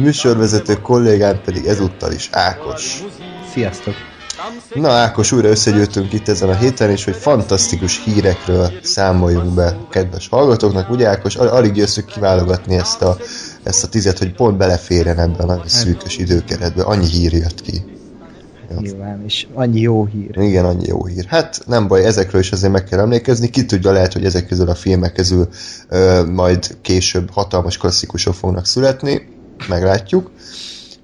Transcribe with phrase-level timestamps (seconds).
[0.00, 3.02] műsorvezető kollégám pedig ezúttal is Ákos.
[3.52, 3.94] Sziasztok!
[4.74, 10.28] Na Ákos, újra összegyűjtünk itt ezen a héten, és hogy fantasztikus hírekről számoljunk be kedves
[10.28, 10.90] hallgatóknak.
[10.90, 13.16] Ugye Ákos, alig jösszük kiválogatni ezt a,
[13.62, 16.84] ezt a tizet, hogy pont beleférjen ebben a szűkös időkeretben.
[16.84, 17.84] Annyi hír jött ki.
[18.78, 20.38] Nyilván, és annyi jó hír.
[20.38, 21.24] Igen, annyi jó hír.
[21.24, 23.50] Hát nem baj, ezekről is azért meg kell emlékezni.
[23.50, 25.48] Ki tudja, lehet, hogy ezek közül a filmek közül
[25.88, 29.39] ö, majd később hatalmas klasszikusok fognak születni.
[29.68, 30.30] Meglátjuk.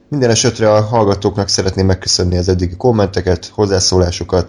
[0.08, 4.48] Minden esetre a hallgatóknak szeretném megköszönni az eddigi kommenteket, hozzászólásokat,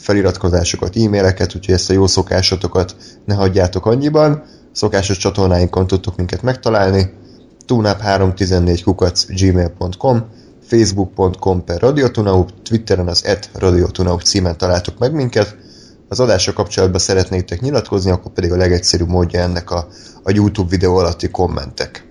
[0.00, 4.42] feliratkozásokat, e-maileket, úgyhogy ezt a jó szokásotokat ne hagyjátok annyiban.
[4.72, 7.12] Szokásos csatornáinkon tudtok minket megtalálni.
[7.66, 10.24] tunap314 kukac gmail.com
[10.68, 15.56] facebook.com per radiotunaup, Twitteren az et radiotunaup címen találtok meg minket.
[16.08, 19.88] Az adásra kapcsolatban szeretnétek nyilatkozni, akkor pedig a legegyszerűbb módja ennek a,
[20.22, 22.07] a YouTube videó alatti kommentek.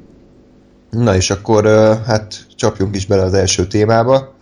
[0.90, 1.66] Na és akkor
[2.06, 4.34] hát csapjunk is bele az első témába.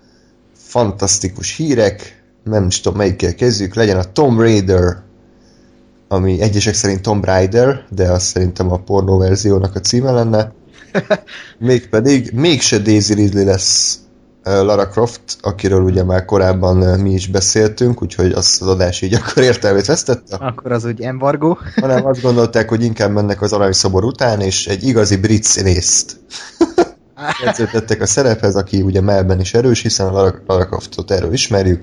[0.54, 5.04] Fantasztikus hírek, nem is tudom melyikkel kezdjük, legyen a Tomb Raider,
[6.08, 10.52] ami egyesek szerint Tomb Raider, de az szerintem a pornó verziónak a címe lenne.
[11.58, 14.00] Mégpedig mégse Daisy Ridley lesz
[14.46, 19.44] Lara Croft, akiről ugye már korábban mi is beszéltünk, úgyhogy az, az adás így akkor
[19.44, 20.36] értelmét vesztette.
[20.36, 21.58] Akkor az úgy embargo.
[21.76, 26.20] Hanem azt gondolták, hogy inkább mennek az aranyszobor után, és egy igazi brit színészt
[27.44, 31.82] jegyzőtettek a szerephez, aki ugye Melben is erős, hiszen a Lara, Lara Croftot erről ismerjük.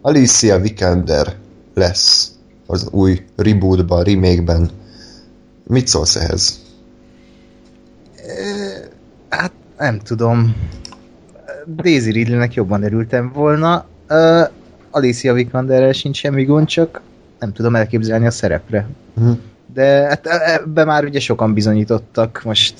[0.00, 1.36] Alicia Vikander
[1.74, 2.30] lesz
[2.66, 4.70] az új rebootban, remake-ben.
[5.66, 6.60] Mit szólsz ehhez?
[9.28, 10.56] Hát nem tudom.
[11.66, 13.86] Daisy Ridley-nek jobban örültem volna.
[14.10, 14.48] Uh,
[14.90, 17.00] Alicia Vikanderrel sincs semmi gond, csak
[17.38, 18.88] nem tudom elképzelni a szerepre.
[19.14, 19.38] Uh-huh.
[19.74, 22.74] De hát ebbe már ugye sokan bizonyítottak, most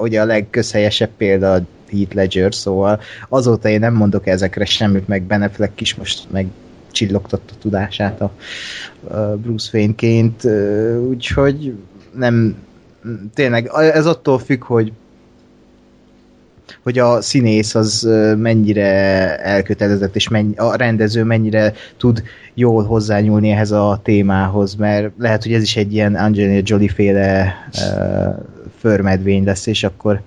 [0.00, 5.22] ugye a legközhelyesebb példa a Heath Ledger, szóval azóta én nem mondok ezekre semmit, meg
[5.22, 6.46] Ben Affleck is most meg
[6.92, 8.32] csillogtatta tudását a,
[9.14, 10.44] a Bruce Wayne-ként,
[11.08, 11.74] úgyhogy
[12.14, 12.56] nem,
[13.34, 14.92] tényleg ez attól függ, hogy
[16.88, 18.86] hogy a színész az mennyire
[19.36, 22.22] elkötelezett, és mennyi, a rendező mennyire tud
[22.54, 27.54] jól hozzányúlni ehhez a témához, mert lehet, hogy ez is egy ilyen Angelina Jolie féle
[27.72, 28.44] uh,
[28.78, 30.20] förmedvény lesz, és akkor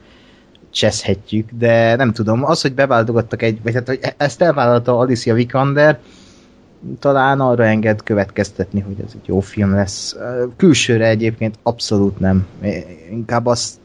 [0.70, 6.00] cseszhetjük, de nem tudom, az, hogy beváltogattak egy, vagy hát, hogy ezt elvállalta Alicia Vikander,
[7.00, 10.16] talán arra enged következtetni, hogy ez egy jó film lesz.
[10.58, 12.48] Külsőre egyébként abszolút nem.
[13.12, 13.80] Inkább azt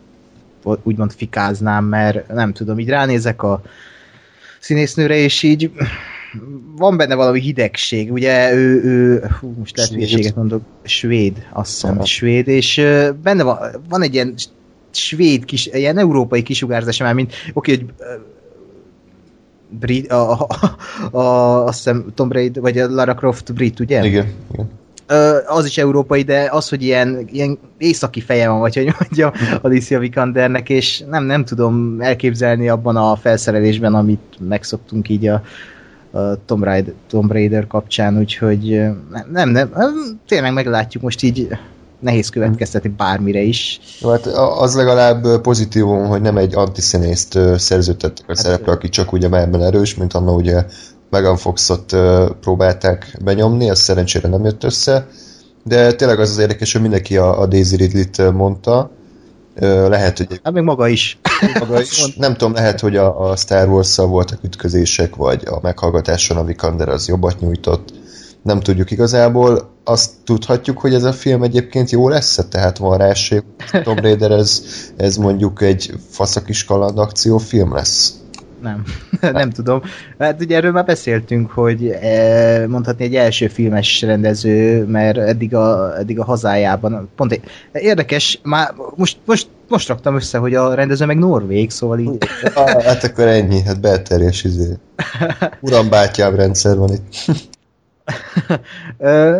[0.82, 3.62] úgymond fikáznám, mert nem tudom, így ránézek a
[4.60, 5.70] színésznőre, és így
[6.76, 12.04] van benne valami hidegség, ugye ő, ő hú, most lehet hülyeséget mondok, svéd, azt hiszem,
[12.04, 12.82] svéd, és
[13.22, 14.34] benne van, van egy ilyen
[14.90, 17.86] svéd kis, ilyen európai kisugárzása már, mint oké, hogy
[19.68, 20.76] brit, a, a,
[21.16, 24.04] a, azt hiszem Tom Brady, vagy a Lara Croft brit, ugye?
[24.04, 24.68] Igen, igen
[25.46, 29.98] az is európai, de az, hogy ilyen, ilyen északi feje van, vagy hogy mondja Alicia
[29.98, 35.42] Vikandernek, és nem, nem tudom elképzelni abban a felszerelésben, amit megszoktunk így a,
[36.10, 38.80] a Tomb, Raider, Tomb Raider kapcsán, úgyhogy
[39.32, 39.70] nem, nem,
[40.28, 41.48] tényleg meglátjuk most így
[41.98, 43.80] nehéz következtetni bármire is.
[44.00, 44.26] Jó, hát
[44.58, 49.62] az legalább pozitívum, hogy nem egy antiszínészt szerződtettek a hát, szerepre, aki csak ugye ebben
[49.62, 50.64] erős, mint anna ugye
[51.10, 51.96] Megan Foxot
[52.40, 55.06] próbálták benyomni, ez szerencsére nem jött össze,
[55.64, 58.90] de tényleg az az érdekes, hogy mindenki a, a Daisy Ridley-t mondta,
[59.88, 60.40] lehet, hogy...
[60.42, 61.18] Hát még maga is.
[61.58, 62.14] Maga is.
[62.16, 66.88] nem tudom, lehet, hogy a, a Star Wars-szal voltak ütközések, vagy a meghallgatáson a Vikander
[66.88, 67.92] az jobbat nyújtott.
[68.42, 69.70] Nem tudjuk igazából.
[69.84, 72.38] Azt tudhatjuk, hogy ez a film egyébként jó lesz?
[72.50, 73.40] Tehát van rá esély.
[73.82, 74.62] Tomb Raider, ez,
[74.96, 78.14] ez mondjuk egy faszakis kaland akciófilm lesz
[78.62, 78.82] nem.
[79.32, 79.82] nem tudom.
[80.18, 85.98] Hát ugye erről már beszéltünk, hogy e, mondhatni egy első filmes rendező, mert eddig a,
[85.98, 87.42] eddig a hazájában, pont egy,
[87.72, 92.18] érdekes, már most, most, most raktam össze, hogy a rendező meg Norvég, szóval így...
[92.54, 94.78] ah, hát akkor ennyi, hát belterjes izé.
[95.60, 97.14] Uram bátyám rendszer van itt.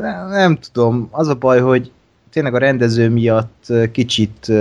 [0.01, 1.91] nem, nem tudom, az a baj, hogy
[2.37, 4.53] tényleg a rendező miatt kicsit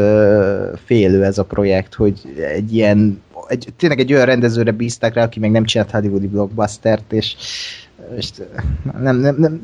[0.85, 2.21] félő ez a projekt, hogy
[2.53, 7.13] egy ilyen egy, tényleg egy olyan rendezőre bízták rá, aki még nem csinált hollywoodi blockbustert,
[7.13, 7.35] és,
[8.17, 8.29] és
[8.99, 9.61] nem, nem, nem,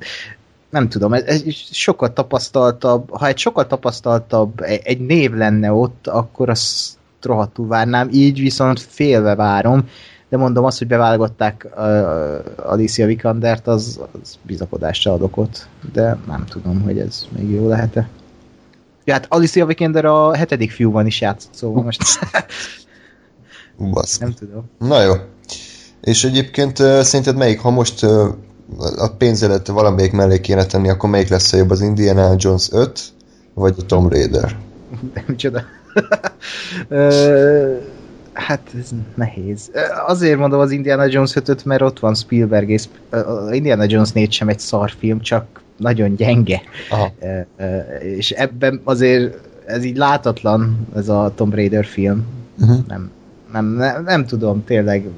[0.70, 1.42] nem tudom, ez, ez
[1.72, 8.10] sokkal tapasztaltabb, ha egy sokkal tapasztaltabb egy, egy név lenne ott, akkor azt rohadtul várnám,
[8.12, 9.90] így viszont félve várom,
[10.30, 16.46] de mondom azt, hogy beválogatták uh, Alicia Vikandert, az, az bizakodásra adok ott, de nem
[16.46, 18.10] tudom, hogy ez még jó lehet-e.
[19.04, 22.02] Ja, hát Alicia Vikander a hetedik fiúban is játszott, szóval most
[23.90, 24.18] Basz.
[24.18, 24.70] nem tudom.
[24.80, 25.14] Na jó.
[26.02, 28.04] És egyébként szerinted melyik, ha most
[28.98, 33.02] a pénzedet valamelyik mellé kéne tenni, akkor melyik lesz a jobb, az Indiana Jones 5,
[33.54, 34.58] vagy a Tomb Raider?
[35.14, 35.64] De micsoda.
[38.34, 39.72] Hát ez nehéz.
[40.08, 44.32] Azért mondom az Indiana Jones 5 mert ott van Spielberg, és az Indiana Jones 4
[44.32, 46.62] sem egy szarfilm, csak nagyon gyenge.
[46.90, 47.12] Aha.
[48.00, 52.26] És ebben azért ez így látatlan, ez a Tomb Raider film.
[52.60, 52.78] Uh-huh.
[52.88, 53.12] Nem,
[53.52, 55.10] nem, nem, nem tudom, tényleg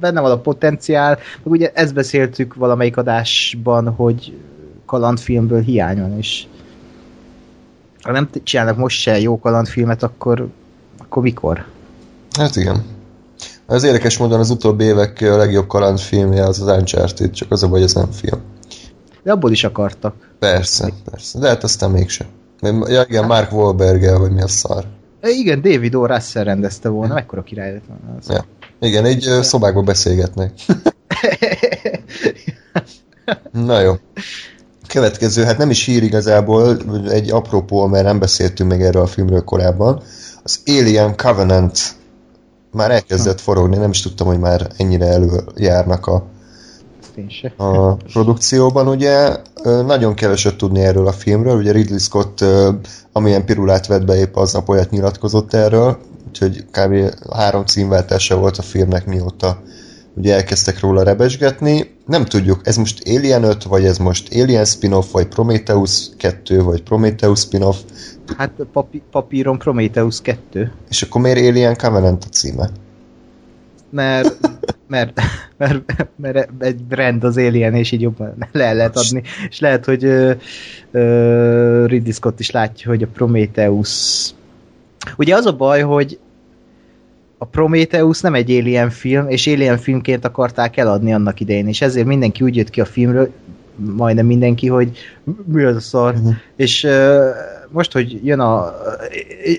[0.00, 4.38] benne van a potenciál, meg ugye ezt beszéltük valamelyik adásban, hogy
[4.86, 6.46] kalandfilmből hiány van, és
[8.02, 10.48] ha nem csinálnak most se jó kalandfilmet, akkor,
[10.98, 11.64] akkor mikor?
[12.38, 12.84] Hát igen.
[13.66, 17.68] Az érdekes módon az utóbbi évek a legjobb kalandfilmje az az Uncharted, csak az a
[17.68, 18.40] baj, ez nem film.
[19.22, 20.14] De abból is akartak.
[20.38, 21.38] Persze, persze.
[21.38, 22.26] De hát aztán mégsem.
[22.86, 24.84] Ja igen, Mark wahlberg vagy mi a szar.
[25.22, 26.06] Igen, David O.
[26.06, 28.28] Russell rendezte volna, mekkora király lett volna az.
[28.28, 28.44] Ja.
[28.80, 30.52] Igen, így szobákba beszélgetnek.
[33.52, 33.94] Na jó.
[34.88, 36.76] Következő, hát nem is hír igazából,
[37.08, 40.02] egy apropó, mert nem beszéltünk meg erről a filmről korábban.
[40.42, 41.78] Az Alien Covenant
[42.70, 46.26] már elkezdett forogni, nem is tudtam, hogy már ennyire előjárnak a,
[47.16, 47.64] Ezt én se.
[47.64, 49.36] a produkcióban, ugye.
[49.64, 52.44] Nagyon keveset tudni erről a filmről, ugye Ridley Scott
[53.12, 55.98] amilyen pirulát vett be épp aznap olyat nyilatkozott erről,
[56.28, 57.14] úgyhogy kb.
[57.32, 59.62] három címváltása volt a filmnek mióta
[60.14, 61.94] ugye elkezdtek róla rebesgetni.
[62.06, 66.82] Nem tudjuk, ez most Alien 5, vagy ez most Alien spin-off, vagy Prometheus 2, vagy
[66.82, 67.76] Prometheus spin-off,
[68.36, 72.70] Hát papi- papíron Prometheus 2, és akkor miért Alien Covenant a címe?
[73.92, 74.38] Mert,
[74.86, 75.20] mert,
[75.56, 79.22] mert, mert egy brand az Alien, és így jobban le lehet adni.
[79.48, 80.32] És lehet, hogy ö,
[80.90, 84.30] ö, Ridley Scott is látja, hogy a Prometheus...
[85.16, 86.18] Ugye az a baj, hogy
[87.38, 92.06] a Prometheus nem egy Alien film, és Alien filmként akarták eladni annak idején, és ezért
[92.06, 93.32] mindenki úgy jött ki a filmről,
[93.76, 94.90] majdnem mindenki, hogy
[95.44, 96.14] mi az a szar.
[96.14, 96.28] Mhm.
[96.56, 97.28] És ö,
[97.72, 98.74] most, hogy jön a...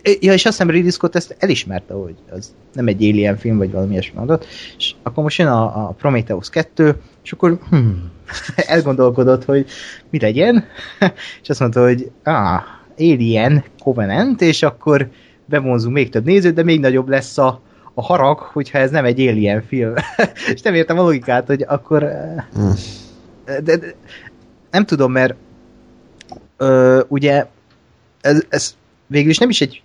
[0.04, 3.72] Ja, és azt hiszem Ridley Scott ezt elismerte, hogy az nem egy Alien film, vagy
[3.72, 4.46] valami ilyesmi mondott,
[4.78, 8.12] és akkor most jön a, a Prometheus 2, és akkor hmm,
[8.56, 9.66] elgondolkodott, hogy
[10.10, 10.66] mi legyen,
[11.42, 12.62] és azt mondta, hogy ah,
[12.98, 15.10] Alien Covenant, és akkor
[15.46, 17.62] bevonzunk még több nézőt, de még nagyobb lesz a,
[17.94, 19.94] a harag, hogyha ez nem egy Alien film.
[20.54, 22.04] és nem értem a logikát, hogy akkor...
[22.04, 22.70] eh, Hm.
[23.64, 23.96] de, de
[24.72, 25.36] nem tudom, mert
[26.58, 27.46] ö, ugye
[28.24, 28.76] ez, ez
[29.08, 29.84] végül is nem is egy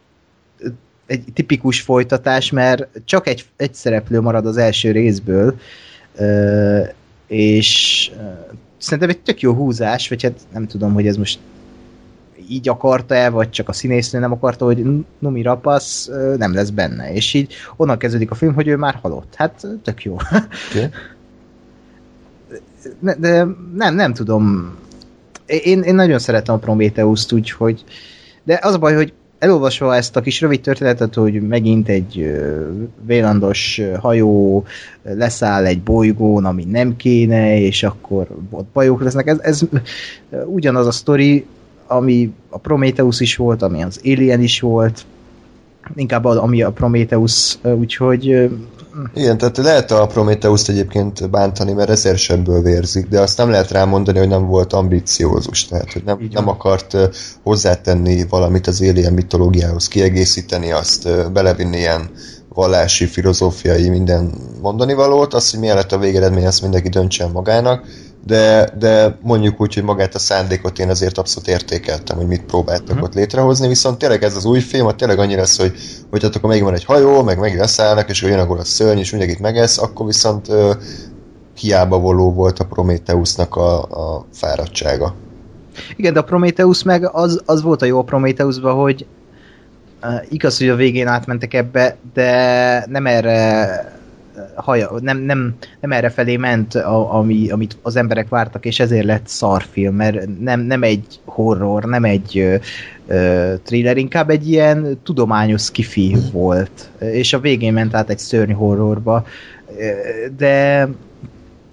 [1.09, 5.59] egy tipikus folytatás, mert csak egy, egy szereplő marad az első részből,
[7.27, 8.11] és
[8.79, 11.39] szerintem egy tök jó húzás, vagy hát nem tudom, hogy ez most
[12.49, 14.85] így akarta-e, vagy csak a színésznő nem akarta, hogy
[15.19, 19.35] Numi Rapasz nem lesz benne, és így onnan kezdődik a film, hogy ő már halott.
[19.35, 20.17] Hát tök jó.
[20.71, 20.89] Okay.
[23.01, 24.75] Ne, de nem, nem tudom.
[25.47, 27.85] Én, én nagyon szeretem a Prometheus-t, úgyhogy
[28.49, 32.37] de az a baj, hogy elolvasva ezt a kis rövid történetet, hogy megint egy
[33.07, 34.65] vélandos hajó
[35.03, 39.27] leszáll egy bolygón, ami nem kéne, és akkor ott bajok lesznek.
[39.27, 39.61] Ez, ez
[40.47, 41.47] ugyanaz a sztori,
[41.87, 45.05] ami a Prometheus is volt, ami az Alien is volt,
[45.95, 48.51] inkább ami a Prometheus, úgyhogy
[49.15, 53.71] Igen, tehát lehet a Prometheus-t egyébként bántani, mert ezer sebből vérzik, de azt nem lehet
[53.71, 56.97] rámondani, hogy nem volt ambiciózus, tehát hogy nem, nem akart
[57.43, 62.11] hozzátenni valamit az alien mitológiához, kiegészíteni azt, belevinni ilyen
[62.49, 67.85] vallási, filozófiai, minden mondani valót, azt, hogy milyen lett a végeredmény, azt mindenki döntsen magának,
[68.29, 72.95] de, de mondjuk úgy, hogy magát a szándékot én azért abszolút értékeltem, hogy mit próbáltak
[72.95, 73.03] Mhm.
[73.05, 75.73] ott létrehozni, viszont tényleg ez az új film, ott tényleg annyi lesz, hogy,
[76.11, 78.99] hogy hát akkor még van egy hajó, meg meg leszállnak, és jön akkor a szörny,
[78.99, 80.73] és mindenkit megesz, akkor viszont ö,
[81.61, 85.15] hiába való volt a Prometheusnak a, a fáradtsága.
[85.97, 89.07] Igen, de a Prometheus meg az, az volt a jó a Prometheusban, hogy
[90.03, 93.98] uh, igaz, hogy a végén átmentek ebbe, de nem erre
[94.55, 99.05] haja, nem, nem, nem erre felé ment, a, ami, amit az emberek vártak, és ezért
[99.05, 102.57] lett szarfilm, mert nem, nem egy horror, nem egy ö,
[103.07, 108.53] ö, thriller, inkább egy ilyen tudományos skifi volt, és a végén ment át egy szörny
[108.53, 109.25] horrorba,
[110.37, 110.89] de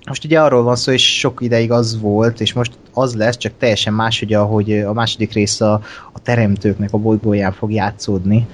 [0.05, 3.53] most ugye arról van szó, és sok ideig az volt, és most az lesz, csak
[3.57, 5.73] teljesen más, hogy ahogy a második rész a,
[6.13, 8.47] a teremtőknek a bolygóján fog játszódni.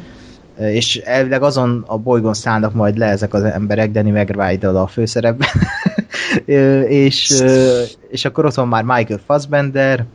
[0.58, 5.50] És elvileg azon a bolygón szállnak majd le ezek az emberek, Danny mcbride a főszerepben.
[7.05, 7.43] és,
[8.10, 10.05] és akkor ott van már Michael Fassbender,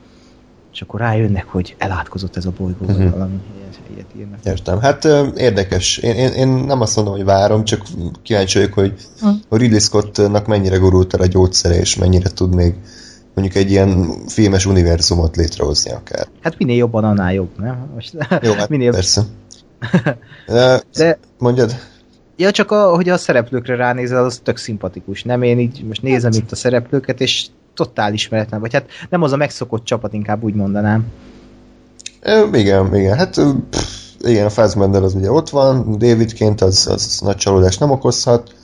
[0.73, 2.99] és akkor rájönnek, hogy elátkozott ez a bolygó, uh-huh.
[2.99, 3.41] vagy valami
[3.95, 4.39] ilyet írnak.
[4.45, 4.81] Értem.
[4.81, 5.05] Hát
[5.37, 5.99] érdekes.
[5.99, 7.83] Én, én, én nem azt mondom, hogy várom, csak
[8.23, 9.39] kíváncsi vagyok, hogy uh-huh.
[9.49, 12.75] a Ridley Scottnak mennyire gurult el a gyógyszere, és mennyire tud még
[13.35, 16.27] mondjuk egy ilyen filmes univerzumot létrehozni akár.
[16.41, 17.91] Hát minél jobban, annál jobb, nem?
[17.95, 18.93] Most, Jó, hát minél...
[18.93, 19.23] persze.
[20.97, 21.19] De.
[21.39, 21.77] Mondjad?
[22.37, 25.23] Ja, csak a, hogy a szereplőkre ránézel, az tök szimpatikus.
[25.23, 26.41] Nem, én így most nézem hát.
[26.41, 30.55] itt a szereplőket, és totál ismeretlen, vagy hát nem az a megszokott csapat, inkább úgy
[30.55, 31.07] mondanám.
[32.23, 33.41] É, igen, igen, hát
[33.71, 38.55] pff, igen, a Fassbender az ugye ott van, Davidként az, az nagy csalódást nem okozhat,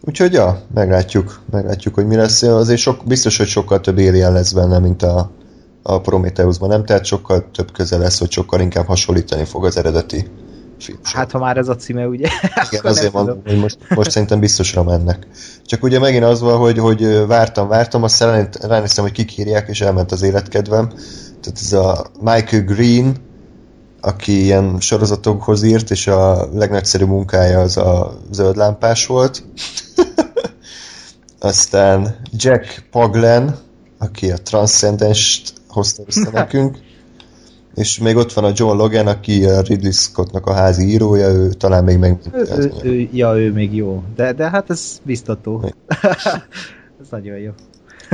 [0.00, 2.42] úgyhogy ja, meglátjuk, meglátjuk, hogy mi lesz.
[2.42, 5.30] Azért sok, biztos, hogy sokkal több Alien lesz benne, mint a,
[5.82, 6.84] a Prometheusban, nem?
[6.84, 10.26] Tehát sokkal több köze lesz, hogy sokkal inkább hasonlítani fog az eredeti
[10.84, 10.98] film.
[11.02, 12.28] Hát ha már ez a címe, ugye?
[12.70, 15.26] Igen, azért mondom, hogy most, most szerintem biztosra mennek.
[15.64, 19.80] Csak ugye megint az van, hogy, hogy vártam, vártam, aztán ránéztem, hogy kik írják, és
[19.80, 20.88] elment az életkedvem.
[21.40, 23.16] Tehát ez a Michael Green,
[24.00, 29.44] aki ilyen sorozatokhoz írt, és a legnagyszerűbb munkája az a zöld lámpás volt.
[31.38, 33.58] Aztán Jack Paglen,
[33.98, 36.78] aki a Transcendence-t hozta össze nekünk.
[37.74, 41.52] És még ott van a John Logan, aki a Ridley Scottnak a házi írója, ő
[41.52, 42.18] talán még meg...
[42.32, 44.02] Ő, ő, ő, ja, ő még jó.
[44.16, 45.64] De, de hát ez biztató.
[47.00, 47.50] ez nagyon jó.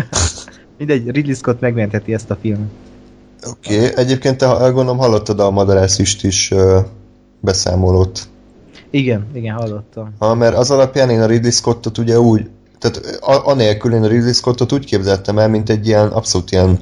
[0.79, 2.69] Mindegy, Ridley Scott megmentheti ezt a filmet.
[3.47, 3.90] Oké, okay.
[3.97, 6.79] egyébként te gondolom hallottad a Madarászist is uh,
[7.40, 8.29] beszámolót.
[8.90, 10.14] Igen, igen, hallottam.
[10.19, 12.49] Ha, mert az alapján én a Ridley Scottot ugye úgy,
[12.79, 16.79] tehát anélkül én a Ridley Scottot úgy képzeltem el, mint egy ilyen abszolút ilyen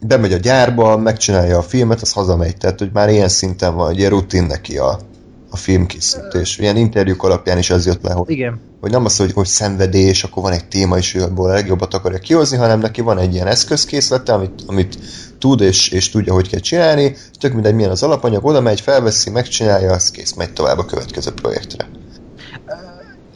[0.00, 2.56] bemegy a gyárba, megcsinálja a filmet, az hazamegy.
[2.56, 5.00] Tehát, hogy már ilyen szinten van, ilyen rutin neki a,
[5.50, 6.58] a filmkészítés.
[6.58, 8.60] Ilyen interjúk alapján is ez jött le, hogy, Igen.
[8.80, 11.94] hogy nem az, hogy, hogy szenvedés, akkor van egy téma, és ő abból a legjobbat
[11.94, 14.98] akarja kihozni, hanem neki van egy ilyen eszközkészlete, amit, amit
[15.38, 19.30] tud, és, és tudja, hogy kell csinálni, tök mindegy, milyen az alapanyag, oda megy, felveszi,
[19.30, 21.88] megcsinálja, az kész, megy tovább a következő projektre.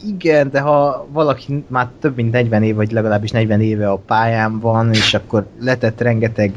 [0.07, 4.59] Igen, de ha valaki már több mint 40 év, vagy legalábbis 40 éve a pályán
[4.59, 6.51] van, és akkor letett rengeteg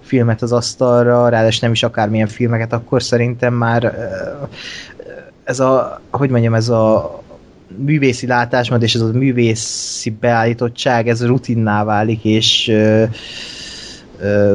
[0.00, 3.94] filmet az asztalra, ráadásul nem is akármilyen filmeket, akkor szerintem már
[5.44, 7.20] ez a, hogy mondjam, ez a
[7.76, 12.72] művészi látásmód és ez a művészi beállítottság, ez rutinná válik, és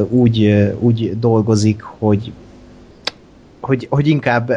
[0.10, 2.32] úgy, úgy dolgozik, hogy,
[3.60, 4.52] hogy, hogy inkább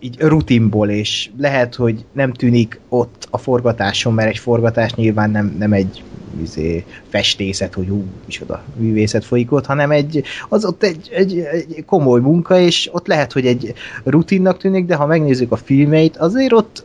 [0.00, 5.56] így rutinból, és lehet, hogy nem tűnik ott a forgatáson, mert egy forgatás nyilván nem,
[5.58, 6.02] nem egy
[6.42, 8.04] izé, festészet, hogy hú,
[8.42, 13.06] oda művészet folyik ott, hanem egy, az ott egy, egy, egy komoly munka, és ott
[13.06, 16.84] lehet, hogy egy rutinnak tűnik, de ha megnézzük a filmeit, azért ott,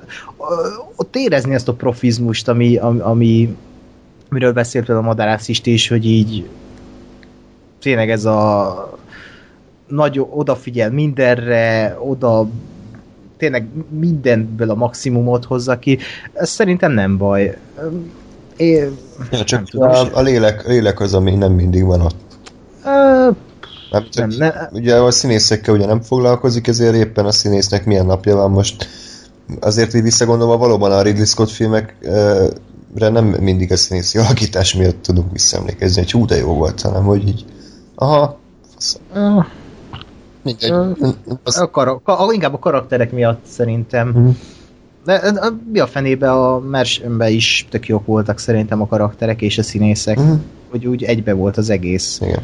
[0.96, 3.56] ott érezni ezt a profizmust, ami, ami, ami
[4.30, 6.50] miről beszélt a Madarász is, hogy így
[7.80, 9.00] tényleg ez a
[9.88, 12.48] nagy odafigyel mindenre, oda
[13.38, 15.98] tényleg mindenből a maximumot hozza ki,
[16.34, 17.58] ez szerintem nem baj.
[18.58, 18.90] É,
[19.32, 22.16] ja, csak nem tudom, a, a lélek, lélek az, ami nem mindig van ott.
[22.86, 23.36] Uh,
[23.92, 28.36] nem, nem, ne, ugye a színészekkel ugye nem foglalkozik, ezért éppen a színésznek milyen napja
[28.36, 28.88] van most.
[29.60, 35.32] Azért így visszagondolva valóban a Ridley Scott filmekre nem mindig a színészi alakítás miatt tudunk
[35.32, 37.46] visszaemlékezni, hogy hú, de jó volt, hanem hogy így
[37.96, 38.40] Aha.
[39.16, 39.46] Uh,
[40.46, 40.72] Mindegy.
[41.44, 41.60] Az...
[41.60, 44.08] A kar- a, inkább a karakterek miatt szerintem.
[44.08, 44.36] Uh-huh.
[45.06, 49.58] De, de, mi a fenébe a mersembe is tök jók voltak szerintem a karakterek és
[49.58, 50.18] a színészek.
[50.18, 50.40] Uh-huh.
[50.70, 52.20] Hogy úgy egybe volt az egész.
[52.22, 52.42] Igen.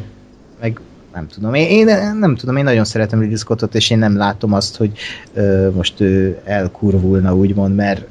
[0.60, 0.80] Meg
[1.14, 1.54] nem tudom.
[1.54, 4.92] Én, én nem tudom, én nagyon szeretem Ridley Scottot, és én nem látom azt, hogy
[5.34, 8.06] ö, most ő elkurvulna, úgymond, mert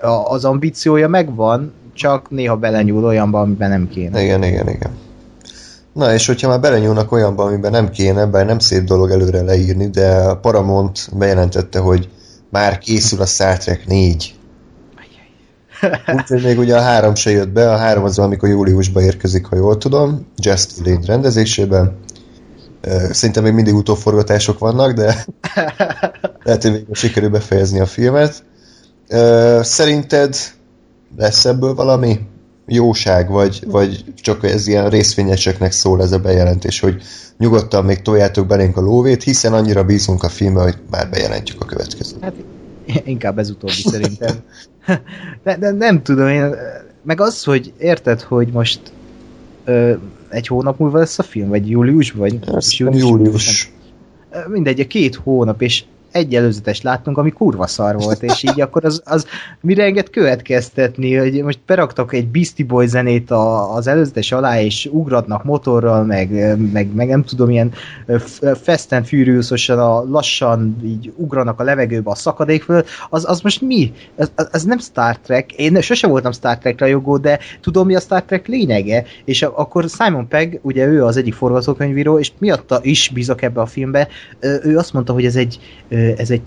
[0.00, 4.22] a, az ambíciója megvan, csak néha belenyúl olyanba, amiben nem kéne.
[4.22, 4.90] Igen, igen, igen.
[5.96, 9.88] Na, és hogyha már belenyúlnak olyanba, amiben nem kéne, bár nem szép dolog előre leírni,
[9.90, 12.08] de a Paramount bejelentette, hogy
[12.50, 14.34] már készül a Star Trek 4.
[16.16, 19.56] Úgyhogy még ugye a három se jött be, a három az amikor júliusban érkezik, ha
[19.56, 21.98] jól tudom, Just Lane rendezésében.
[23.10, 25.24] Szerintem még mindig utóforgatások vannak, de
[26.44, 28.44] lehet, hogy végül sikerül befejezni a filmet.
[29.60, 30.36] Szerinted
[31.16, 32.20] lesz ebből valami
[32.66, 37.02] jóság, vagy, vagy csak ez ilyen részvényeseknek szól ez a bejelentés, hogy
[37.38, 41.64] nyugodtan még toljátok belénk a lóvét, hiszen annyira bízunk a filmbe, hogy már bejelentjük a
[41.64, 42.22] következőt.
[42.22, 42.34] Hát
[43.04, 44.34] inkább ez utóbbi szerintem.
[45.42, 46.54] De, de nem tudom, én,
[47.02, 48.80] meg az, hogy érted, hogy most
[49.64, 49.92] ö,
[50.28, 53.02] egy hónap múlva lesz a film, vagy július, vagy Ez július.
[53.02, 53.72] július.
[54.48, 55.84] Mindegy, két hónap, és
[56.16, 59.26] egy előzetes láttunk, ami kurva szar volt, és így akkor az, az
[59.60, 64.88] mire enged következtetni, hogy most beraktak egy Beastie Boy zenét a, az előzetes alá, és
[64.92, 67.72] ugratnak motorral, meg, meg, meg nem tudom, ilyen
[68.62, 73.60] Fast and furious a lassan így ugranak a levegőbe a szakadék föl, az, az most
[73.60, 73.92] mi?
[74.16, 78.00] Ez, az nem Star Trek, én sose voltam Star Trek rajongó, de tudom mi a
[78.00, 83.10] Star Trek lényege, és akkor Simon Pegg, ugye ő az egyik forgatókönyvíró, és miatta is
[83.14, 84.08] bízok ebbe a filmbe,
[84.62, 85.58] ő azt mondta, hogy ez egy
[86.16, 86.42] ez egy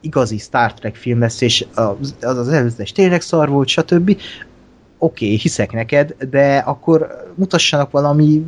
[0.00, 4.08] igazi Star Trek film lesz, és az az, előzetes tényleg szar volt, stb.
[4.98, 8.42] Oké, okay, hiszek neked, de akkor mutassanak valami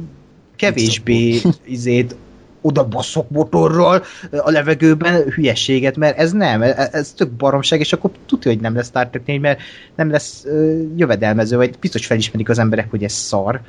[0.56, 2.16] kevésbé izét
[2.60, 8.10] oda baszok motorral a levegőben hülyességet, mert ez nem, ez, ez tök baromság, és akkor
[8.26, 9.60] tudja, hogy nem lesz Star Trek 4, mert
[9.94, 13.60] nem lesz uh, jövedelmező, vagy biztos felismerik az emberek, hogy ez szar.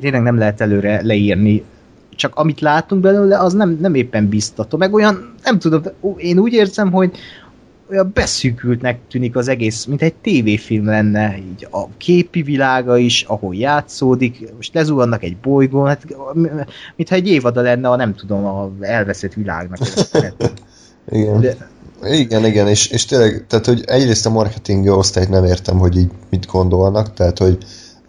[0.00, 1.62] Tényleg nem lehet előre leírni
[2.16, 4.76] csak amit látunk belőle, az nem, nem éppen biztató.
[4.76, 5.82] Meg olyan, nem tudom,
[6.16, 7.18] én úgy érzem, hogy
[7.90, 13.54] olyan beszűkültnek tűnik az egész, mint egy tévéfilm lenne, így a képi világa is, ahol
[13.54, 16.04] játszódik, most lezuhannak egy bolygón, hát
[16.96, 19.78] mintha egy évada lenne a nem tudom, a elveszett világnak.
[21.10, 21.40] igen.
[21.40, 21.56] De,
[22.02, 26.10] igen, igen, és, és tényleg, tehát, hogy egyrészt a marketing osztályt nem értem, hogy így
[26.30, 27.58] mit gondolnak, tehát, hogy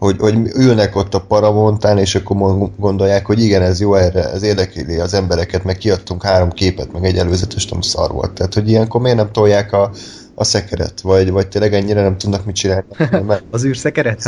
[0.03, 4.43] hogy, hogy ülnek ott a Paramontán, és akkor gondolják, hogy igen, ez jó erre, ez
[4.43, 8.31] érdekli az embereket, meg kiadtunk három képet, meg egy előzetes, nem szar volt.
[8.31, 9.91] Tehát, hogy ilyenkor miért nem tolják a,
[10.35, 11.01] a szekeret?
[11.01, 12.85] Vagy, vagy tényleg ennyire nem tudnak mit csinálni?
[13.27, 13.43] Meg...
[13.51, 14.21] az űrszekeret?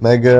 [0.00, 0.36] meg,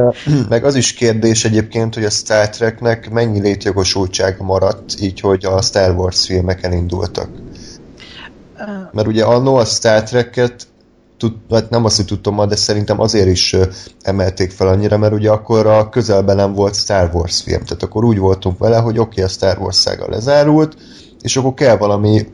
[0.48, 5.62] meg az is kérdés egyébként, hogy a Star Treknek mennyi létjogosultsága maradt, így, hogy a
[5.62, 7.28] Star Wars filmek elindultak.
[8.92, 10.66] Mert ugye annó a Star Trek-et
[11.18, 13.56] tud, hát nem azt, hogy tudtam de szerintem azért is
[14.02, 18.04] emelték fel annyira, mert ugye akkor a közelben nem volt Star Wars film, tehát akkor
[18.04, 20.76] úgy voltunk vele, hogy oké, okay, a Star Wars szága lezárult,
[21.22, 22.26] és akkor kell valami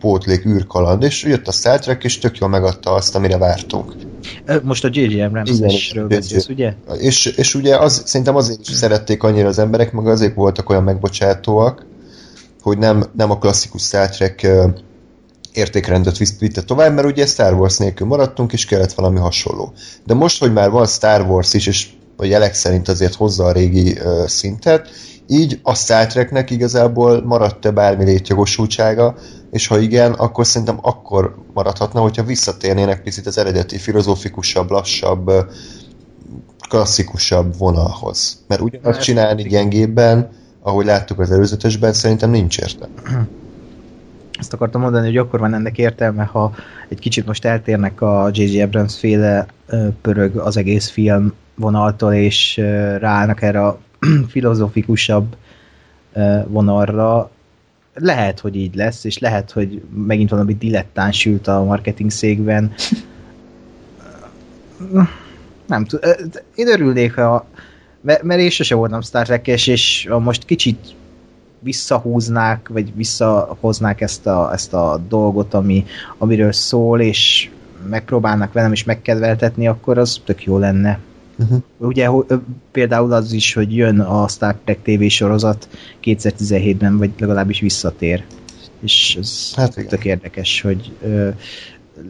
[0.00, 3.92] pótlék űrkaland, és jött a Star Trek, és tök jól megadta azt, amire vártunk.
[4.62, 5.20] Most a J.J.
[5.20, 6.74] Abrams-ről beszélsz, ugye?
[6.98, 10.82] És, és ugye az, szerintem azért is szerették annyira az emberek, meg azért voltak olyan
[10.82, 11.86] megbocsátóak,
[12.62, 14.46] hogy nem, nem a klasszikus Star Trek
[15.52, 19.72] értékrendet vitte tovább, mert ugye Star Wars nélkül maradtunk, és kellett valami hasonló.
[20.04, 23.52] De most, hogy már van Star Wars is, és a jelek szerint azért hozza a
[23.52, 24.88] régi uh, szintet,
[25.30, 29.14] így a Star Treknek igazából maradt-e bármi létjogosultsága,
[29.50, 35.30] és ha igen, akkor szerintem akkor maradhatna, hogyha visszatérnének picit az eredeti filozófikusabb, lassabb,
[36.68, 38.44] klasszikusabb vonalhoz.
[38.46, 40.30] Mert ugyanazt csinálni gyengébben,
[40.62, 43.28] ahogy láttuk az előzetesben, szerintem nincs értelme.
[44.38, 46.54] Ezt akartam mondani, hogy akkor van ennek értelme, ha
[46.88, 48.62] egy kicsit most eltérnek a J.J.
[48.62, 49.46] Abrams féle
[50.02, 52.56] pörög az egész film vonaltól, és
[52.98, 53.78] ráállnak erre a
[54.32, 55.36] filozofikusabb
[56.46, 57.30] vonalra.
[57.94, 62.72] Lehet, hogy így lesz, és lehet, hogy megint valami dilettánsült a marketing székben.
[65.66, 66.10] Nem tudom.
[66.54, 67.46] Én örülnék, ha
[68.00, 70.78] mert én sose voltam Star trek és most kicsit
[71.60, 75.84] visszahúznák, vagy visszahoznák ezt a, ezt a dolgot, ami,
[76.18, 77.50] amiről szól, és
[77.88, 80.98] megpróbálnak velem is megkedveltetni, akkor az tök jó lenne.
[81.38, 81.62] Uh-huh.
[81.78, 82.08] Ugye
[82.72, 85.68] például az is, hogy jön a Star Trek TV sorozat
[86.02, 88.24] 2017-ben, vagy legalábbis visszatér.
[88.80, 91.28] És ez hát tök érdekes, hogy ö,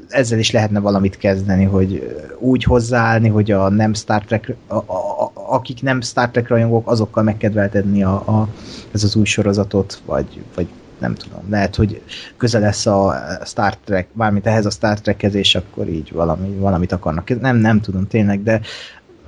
[0.09, 5.33] ezzel is lehetne valamit kezdeni, hogy úgy hozzáállni, hogy a nem Star Trek, a, a,
[5.35, 8.49] akik nem Star Trek rajongók, azokkal megkedveltedni a, a,
[8.93, 10.67] ez az új sorozatot, vagy, vagy
[10.99, 12.03] nem tudom, lehet, hogy
[12.37, 16.93] közel lesz a Star Trek, mármint ehhez a Star Trekhez, és akkor így valami, valamit
[16.93, 17.41] akarnak.
[17.41, 18.61] Nem, nem tudom tényleg, de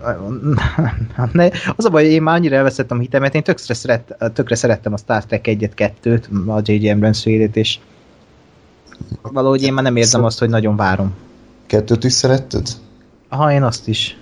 [1.76, 4.96] az a baj, én már annyira elveszettem a hitemet, én tökre, szeret, tökre szerettem a
[4.96, 6.90] Star Trek 1-2-t, a J.J.
[6.90, 7.78] Abrams félét, és
[9.22, 11.14] Valahogy én már nem érzem azt, hogy nagyon várom.
[11.66, 12.68] Kettőt is szeretted?
[13.28, 14.18] Aha, én azt is.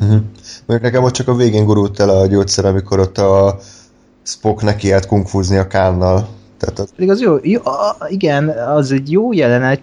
[0.00, 0.20] Uh-huh.
[0.66, 3.58] Mert nekem ott csak a végén gurult el a gyógyszer, amikor ott a
[4.22, 6.28] Spock neki állt kungfúzni a kánnal.
[6.58, 6.92] Tehát az...
[6.94, 9.80] Pedig az jó, jó a, igen, az egy jó jelenet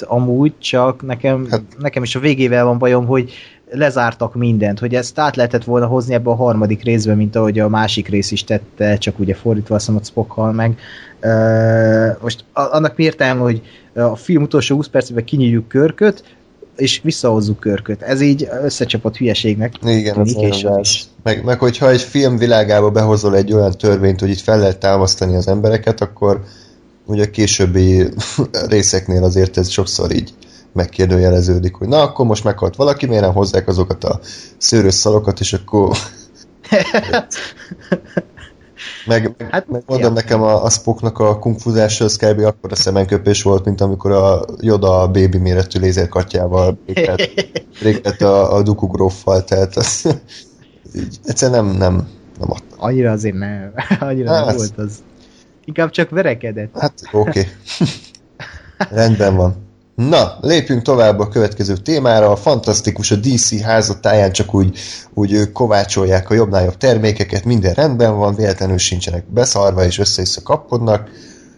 [0.00, 1.62] amúgy, csak nekem, hát...
[1.78, 3.32] nekem is a végével van bajom, hogy
[3.70, 7.68] lezártak mindent, hogy ezt át lehetett volna hozni ebbe a harmadik részbe, mint ahogy a
[7.68, 10.78] másik rész is tette, csak ugye fordítva azt hogy Spock hal meg.
[11.22, 13.62] Uh, most annak mi értelme, hogy
[13.94, 16.22] a film utolsó 20 percben kinyírjuk körköt,
[16.76, 18.02] és visszahozzuk körköt.
[18.02, 19.74] Ez így összecsapott hülyeségnek.
[19.84, 21.04] Igen, ez tűnik, és az is.
[21.22, 25.36] Meg, meg hogyha egy film világába behozol egy olyan törvényt, hogy itt fel lehet támasztani
[25.36, 26.42] az embereket, akkor
[27.06, 28.08] ugye a későbbi
[28.68, 30.34] részeknél azért ez sokszor így
[30.72, 34.20] megkérdőjeleződik, hogy na, akkor most meghalt valaki, miért nem hozzák azokat a
[34.58, 35.96] szőrös szalokat, és akkor
[39.06, 40.20] meg, meg, Hát, meg mondom ja.
[40.20, 42.38] nekem a, a Spocknak a kungfuzása az kb.
[42.38, 47.20] akkor a szemenköpés volt, mint amikor a Yoda a baby méretű lézerkatjával régett,
[47.82, 50.04] régett a, a dukugróffal, tehát az,
[50.96, 51.94] így, egyszerűen nem, nem,
[52.38, 52.76] nem adta.
[52.76, 53.72] Annyira azért nem.
[54.00, 54.46] Annyira Hát.
[54.46, 55.02] nem volt az.
[55.64, 56.78] Inkább csak verekedett.
[56.78, 57.28] Hát, oké.
[57.28, 57.46] Okay.
[58.90, 59.61] Rendben van.
[59.94, 62.30] Na, lépjünk tovább a következő témára.
[62.30, 64.78] A fantasztikus a DC házatáján csak úgy,
[65.14, 71.10] úgy kovácsolják a jobbnál jobb termékeket, minden rendben van, véletlenül sincsenek beszarva és össze-vissza kapodnak.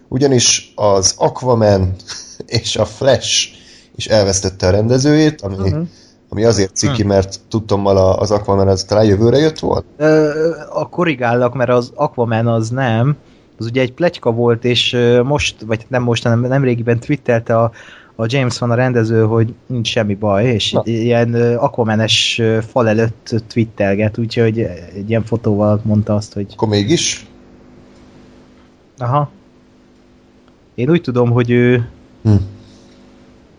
[0.07, 1.95] Ugyanis az Aquaman
[2.45, 3.47] és a Flash
[3.95, 5.87] is elvesztette a rendezőjét, ami, uh-huh.
[6.29, 9.85] ami azért ciki, mert tudtommal az Aquaman az talán jövőre jött volt.
[9.97, 13.17] Ö, a korrigállak, mert az Aquaman az nem,
[13.57, 17.71] az ugye egy pletyka volt, és most, vagy nem most, hanem nemrégiben twittelte a,
[18.15, 20.81] a James van a rendező, hogy nincs semmi baj, és Na.
[20.85, 21.33] ilyen
[22.37, 24.59] ö, fal előtt twittelget, úgyhogy
[24.95, 27.25] egy ilyen fotóval mondta azt, hogy Akkor mégis?
[28.97, 29.29] aha.
[30.75, 31.89] Én úgy tudom, hogy ő,
[32.23, 32.31] Hm.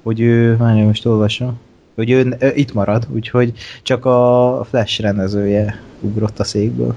[0.02, 1.58] hogy ő, várj, most olvasom,
[1.94, 6.94] hogy ő, ő itt marad, úgyhogy csak a Flash rendezője ugrott a székből.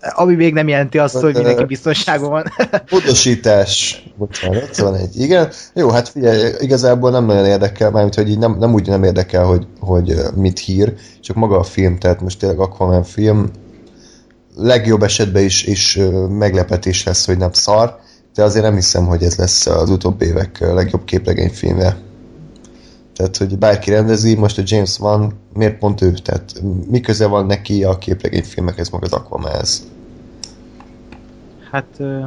[0.00, 2.52] Ami még nem jelenti azt, hogy mindenki biztonságban van.
[2.90, 4.02] Módosítás.
[4.16, 5.20] Bocsánat, van egy.
[5.20, 5.50] Igen.
[5.74, 9.44] Jó, hát figyelj, igazából nem nagyon érdekel, mármint, hogy így nem, nem úgy nem érdekel,
[9.44, 13.50] hogy, hogy mit hír, csak maga a film, tehát most tényleg Aquaman film
[14.56, 17.98] legjobb esetben is, is meglepetés lesz, hogy nem szar,
[18.34, 21.96] de azért nem hiszem, hogy ez lesz az utóbbi évek legjobb képregényfilmje.
[23.16, 26.12] Tehát, hogy bárki rendezi, most a James van, miért pont ő?
[26.12, 29.86] Tehát mi köze van neki a képregényfilmekhez, maga az Aquamanhez?
[31.70, 31.86] Hát...
[31.98, 32.18] Ö,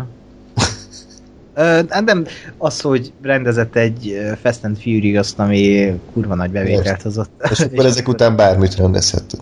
[1.53, 2.25] ö, hát nem
[2.57, 7.31] az, hogy rendezett egy Fast and Furious, ami kurva nagy bevételt hozott.
[7.51, 9.37] És akkor ezek után bármit rendezhet.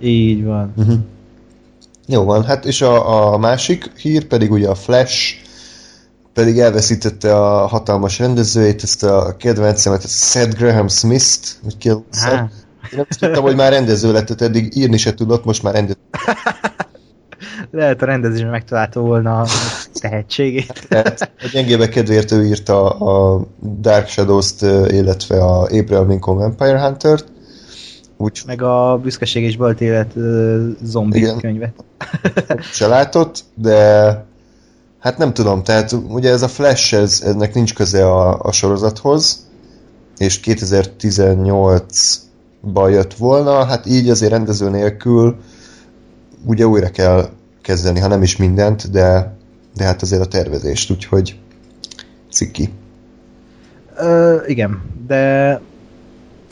[0.00, 0.72] Így van.
[0.76, 0.98] Uh-huh.
[2.06, 5.43] Jó van, hát és a, a másik hír pedig ugye a Flash,
[6.34, 12.40] pedig elveszítette a hatalmas rendezőjét, ezt a kedvencemet, ezt Seth Graham Smith-t, hogy ki Há,
[12.92, 15.98] Én nem tudtam, hogy már rendező lett, tehát eddig írni se tudott, most már rendező.
[17.70, 19.46] lehet a rendezésben megtalálta volna a
[19.92, 20.86] tehetségét.
[20.88, 23.46] Tehát a gyengébe kedvéért ő írta a
[23.80, 27.32] Dark Shadows-t, illetve a Abraham Lincoln Vampire Hunter-t,
[28.16, 31.38] úgy Meg a Büszkeség és Balt élet ö, zombi Igen.
[31.38, 31.84] könyvet.
[32.72, 34.24] se látott, de
[35.04, 39.46] hát nem tudom, tehát ugye ez a Flash, ez, ennek nincs köze a, a sorozathoz,
[40.18, 45.36] és 2018-ban jött volna, hát így azért rendező nélkül
[46.44, 47.28] ugye újra kell
[47.62, 49.36] kezdeni, ha nem is mindent, de,
[49.74, 51.38] de hát azért a tervezést, úgyhogy
[52.30, 52.72] ciki.
[53.96, 55.60] Ö, igen, de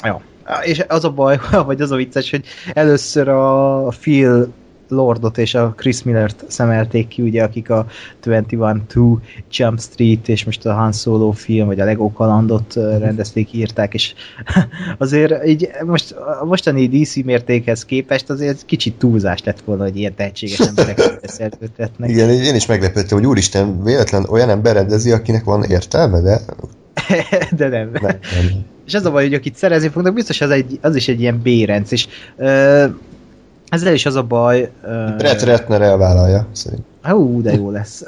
[0.04, 0.20] jó.
[0.62, 4.52] És az a baj, vagy az a vicces, hogy először a Phil
[4.92, 7.86] Lordot és a Chris Millert szemelték ki, ugye, akik a
[8.24, 9.18] 21-2
[9.50, 13.94] Jump Street és most a Han Solo film, vagy a Lego kalandot ö, rendezték, írták,
[13.94, 14.14] és
[14.98, 20.14] azért így most a mostani DC mértékhez képest azért kicsit túlzás lett volna, hogy ilyen
[20.14, 22.10] tehetséges embereket szerződtetnek.
[22.10, 26.40] Igen, én is meglepődtem, hogy úristen, véletlen olyan ember rendezi, akinek van értelme, de
[27.56, 27.90] De nem.
[27.92, 28.64] nem, nem.
[28.86, 31.40] És az a baj, hogy akit szerezni fognak, biztos az, egy, az is egy ilyen
[31.42, 32.84] B-renc, és ö,
[33.72, 34.70] ezzel is az a baj...
[34.84, 36.82] Ö, Brett Ratner elvállalja, szerint.
[37.02, 38.04] Hú, de jó lesz.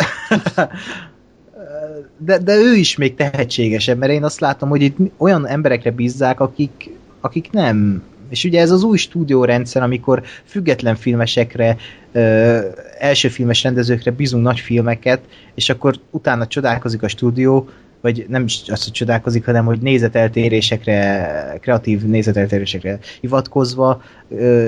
[2.18, 6.40] de, de ő is még tehetségesebb, mert én azt látom, hogy itt olyan emberekre bízzák,
[6.40, 8.02] akik, akik nem.
[8.28, 11.76] És ugye ez az új stúdiórendszer, amikor független filmesekre,
[12.12, 12.58] ö,
[12.98, 15.20] első filmes rendezőkre bízunk nagy filmeket,
[15.54, 17.68] és akkor utána csodálkozik a stúdió,
[18.04, 24.02] vagy nem is azt, hogy csodálkozik, hanem hogy nézeteltérésekre, kreatív nézeteltérésekre hivatkozva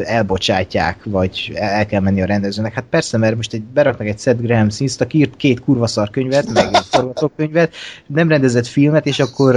[0.05, 2.73] elbocsátják, vagy el el kell menni a rendezőnek.
[2.73, 6.11] Hát persze, mert most egy, beraknak egy Seth Graham Smith, aki írt két kurva szar
[6.11, 7.75] könyvet, meg egy forgatókönyvet,
[8.07, 9.57] nem rendezett filmet, és akkor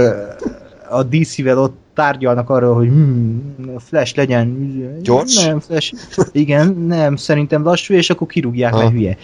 [0.90, 4.56] a DC-vel ott tárgyalnak arról, hogy hmm, Flash legyen
[5.02, 5.44] Gyors?
[5.44, 5.94] Nem, Flash,
[6.32, 9.16] igen, nem, szerintem lassú, és akkor kirúgják, mert hülye.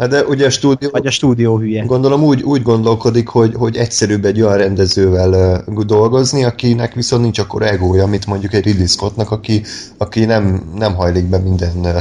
[0.00, 1.84] Hát de ugye a stúdió, Vagy a stúdió hülye.
[1.84, 7.38] gondolom úgy, úgy gondolkodik, hogy, hogy egyszerűbb egy olyan rendezővel uh, dolgozni, akinek viszont nincs
[7.38, 9.62] akkor egója, mint mondjuk egy Ridley Scottnak, aki,
[9.98, 11.96] aki nem, nem hajlik be minden uh,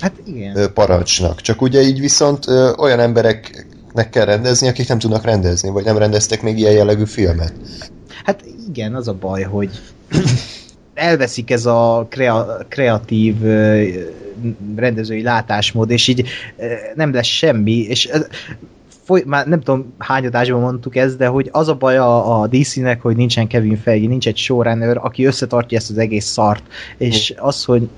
[0.00, 0.56] Hát igen.
[0.56, 1.40] uh, parancsnak.
[1.40, 2.46] Csak ugye így viszont
[2.78, 7.52] olyan embereknek kell rendezni, akik nem tudnak rendezni, vagy nem rendeztek még ilyen jellegű filmet.
[8.24, 9.70] Hát igen, az a baj, hogy
[10.96, 13.36] elveszik ez a krea, kreatív
[14.76, 16.28] rendezői látásmód, és így
[16.94, 18.08] nem lesz semmi, és
[19.04, 22.46] foly, már nem tudom hány adásban mondtuk ezt, de hogy az a baj a, a
[22.46, 26.62] DC-nek, hogy nincsen Kevin Feige, nincs egy showrunner, aki összetartja ezt az egész szart,
[26.96, 27.88] és az, hogy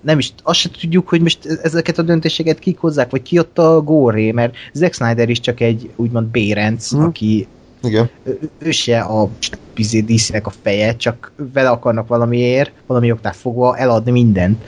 [0.00, 3.58] nem is, azt se tudjuk, hogy most ezeket a döntéseket kik hozzák, vagy ki ott
[3.58, 7.02] a góré, mert Zack Snyder is csak egy úgymond bérenc, hm.
[7.02, 7.46] aki
[7.82, 8.10] igen.
[8.22, 9.28] Ő, ő se a
[9.74, 14.64] DC-nek a feje, csak vele akarnak valamiért, valami oknál fogva eladni mindent.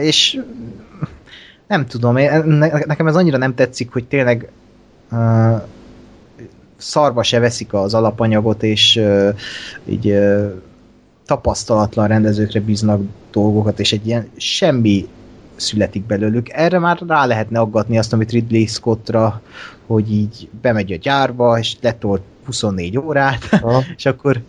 [0.00, 0.40] És
[1.66, 2.14] nem tudom,
[2.86, 4.50] nekem ez annyira nem tetszik, hogy tényleg
[5.10, 5.60] uh,
[6.76, 9.28] szarba se veszik az alapanyagot, és uh,
[9.84, 10.52] így uh,
[11.26, 15.08] tapasztalatlan rendezőkre bíznak dolgokat, és egy ilyen semmi
[15.62, 16.48] születik belőlük.
[16.52, 19.40] Erre már rá lehetne aggatni azt, amit Ridley Scottra,
[19.86, 23.82] hogy így bemegy a gyárba, és letolt 24 órát, Aha.
[23.96, 24.40] és akkor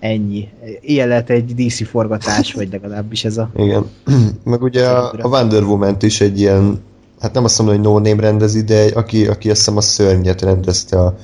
[0.00, 0.48] ennyi.
[0.80, 3.50] Ilyen lehet egy DC forgatás, vagy legalábbis ez a...
[3.56, 3.86] Igen.
[4.44, 6.80] Meg ugye a, a Wonder woman is egy ilyen,
[7.20, 10.98] hát nem azt mondom, hogy no-name rendezi, de aki, aki azt hiszem a szörnyet rendezte
[10.98, 11.16] a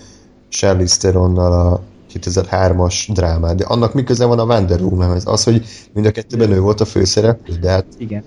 [0.49, 1.83] Charlize Theronnal a
[2.13, 6.51] 2003-as drámát, de annak mi köze van a Wonder woman Az, hogy mind a kettőben
[6.51, 7.87] ő volt a főszereplő, de hát...
[7.99, 8.23] Igen.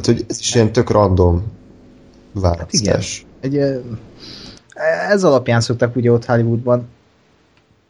[0.00, 1.44] Tehát, hogy ez is ilyen tök random
[2.32, 3.26] választás.
[3.42, 3.98] Hát igen.
[5.10, 6.88] Ez alapján szoktak ugye ott Hollywoodban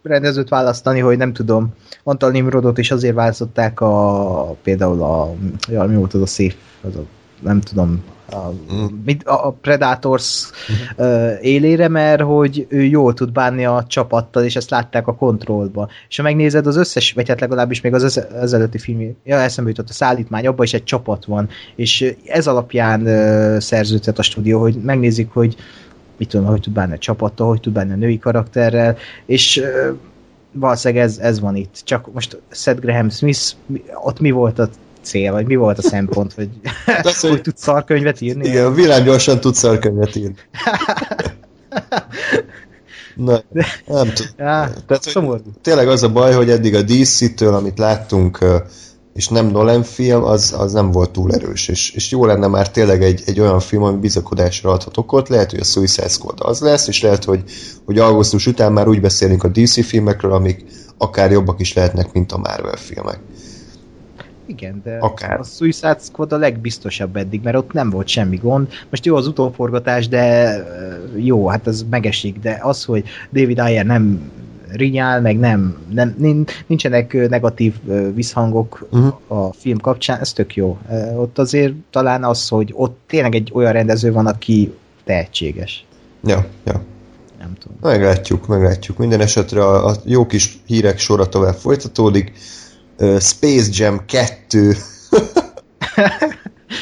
[0.03, 5.35] rendezőt választani, hogy nem tudom, Antal Nimrodot is azért választották a például a,
[5.69, 7.05] ja, mi volt az a szép, az a,
[7.42, 8.87] nem tudom, a, mm.
[9.25, 10.51] a Predators
[10.97, 15.89] uh, élére, mert hogy ő jól tud bánni a csapattal, és ezt látták a kontrollba.
[16.09, 19.89] És ha megnézed az összes, vagy hát legalábbis még az ezelőtti film, ja, eszembe jutott
[19.89, 24.75] a szállítmány, abban is egy csapat van, és ez alapján uh, szerződhet a stúdió, hogy
[24.75, 25.57] megnézik, hogy
[26.17, 29.97] mit tudom, hogy tud bánni a csapattal, hogy tud bánni a női karakterrel, és uh,
[30.53, 31.81] valószínűleg ez, ez van itt.
[31.85, 33.53] Csak most Seth Graham Smith,
[34.05, 34.69] ott mi volt a
[35.07, 36.49] cél, vagy mi volt a szempont, hogy,
[37.03, 38.49] az, hogy, hogy tud szarkönyvet írni?
[38.49, 40.35] Igen, világ gyorsan tud szarkönyvet írni.
[43.16, 43.42] Na,
[43.87, 44.33] nem tudom.
[44.37, 48.38] Ja, Tehát, tényleg az a baj, hogy eddig a DC-től, amit láttunk
[49.16, 52.71] és nem Nolan film, az, az nem volt túl erős, és, és jó lenne már
[52.71, 56.61] tényleg egy, egy olyan film, ami bizakodásra adhat okot, lehet, hogy a Suicide Squad az
[56.61, 57.42] lesz, és lehet, hogy,
[57.85, 60.64] hogy augusztus után már úgy beszélünk a DC filmekről, amik
[60.99, 63.21] akár jobbak is lehetnek, mint a Marvel filmek.
[64.46, 65.40] Igen, de Akár.
[65.40, 68.68] a Suicide Squad a legbiztosabb eddig, mert ott nem volt semmi gond.
[68.90, 70.56] Most jó az utóforgatás, de
[71.16, 74.30] jó, hát ez megesik, de az, hogy David Ayer nem
[74.72, 76.14] rinyál, meg nem, nem
[76.66, 77.74] nincsenek negatív
[78.14, 79.46] visszhangok uh-huh.
[79.46, 80.78] a film kapcsán, ez tök jó.
[81.16, 85.85] Ott azért talán az, hogy ott tényleg egy olyan rendező van, aki tehetséges.
[86.24, 86.82] Ja, ja.
[87.38, 87.76] Nem tudom.
[87.80, 88.98] Meglátjuk, meglátjuk.
[88.98, 92.32] Minden esetre a, a jó kis hírek sora tovább folytatódik.
[93.18, 94.76] Space Jam 2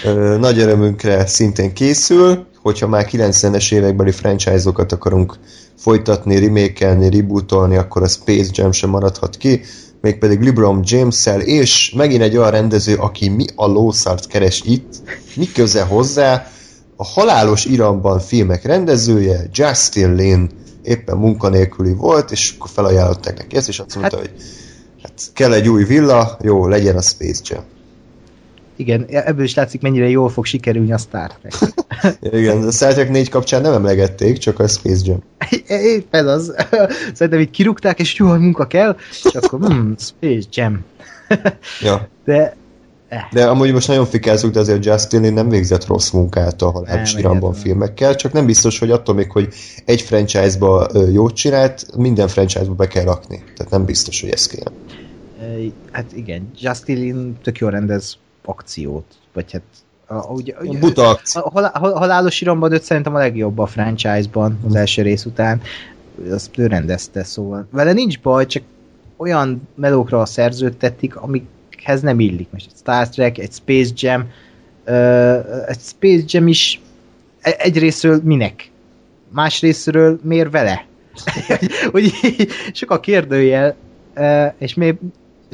[0.05, 5.39] uh, nagy örömünkre szintén készül, hogyha már 90-es évekbeli franchise-okat akarunk
[5.77, 9.61] folytatni, remékelni, rebootolni, akkor a Space Jam sem maradhat ki,
[10.01, 14.95] mégpedig LeBron james és megint egy olyan rendező, aki mi a lószart keres itt,
[15.37, 16.47] mi köze hozzá,
[16.97, 20.51] a Halálos Iramban filmek rendezője, Justin Lin
[20.83, 24.35] éppen munkanélküli volt, és akkor felajánlották neki ezt, és azt mondta, hát, hogy
[25.33, 27.65] kell egy új villa, jó, legyen a Space Jam.
[28.77, 31.75] Igen, ebből is látszik, mennyire jól fog sikerülni a Star Trek.
[32.41, 35.23] Igen, a Star Trek 4 kapcsán nem emlegették, csak a Space Jam.
[35.95, 36.55] Éppen az.
[37.15, 40.85] Szerintem így kirúgták, és jó, munka kell, és akkor hmm, Space Jam.
[41.81, 42.09] ja.
[42.25, 42.57] De
[43.09, 43.23] eh.
[43.33, 47.15] de amúgy most nagyon fikázunk, de azért Justin Lin nem végzett rossz munkát a halálos
[47.15, 49.49] iramban filmekkel, csak nem biztos, hogy attól még, hogy
[49.85, 53.43] egy franchise-ba jót csinált, minden franchise-ba be kell rakni.
[53.57, 54.71] Tehát nem biztos, hogy ez kéne.
[55.93, 59.63] Hát igen, Justin Lin tök jól rendez akciót, vagy hát
[60.07, 61.43] a, ugye, ugye, Buta akció.
[61.53, 65.61] A, a, a halálos iramban őt szerintem a legjobb a franchise-ban az első rész után.
[66.31, 67.67] Azt ő rendezte, szóval.
[67.71, 68.63] Vele nincs baj, csak
[69.17, 72.49] olyan melókra szerződtetik, amikhez nem illik.
[72.51, 74.31] Most egy Star Trek, egy Space Jam,
[74.87, 76.81] uh, egy Space Jam is
[77.41, 78.71] e, egyrésztről minek?
[79.29, 80.87] Másrésztről miért vele?
[81.93, 82.13] hogy
[82.73, 83.75] sok a kérdőjel,
[84.17, 84.95] uh, és még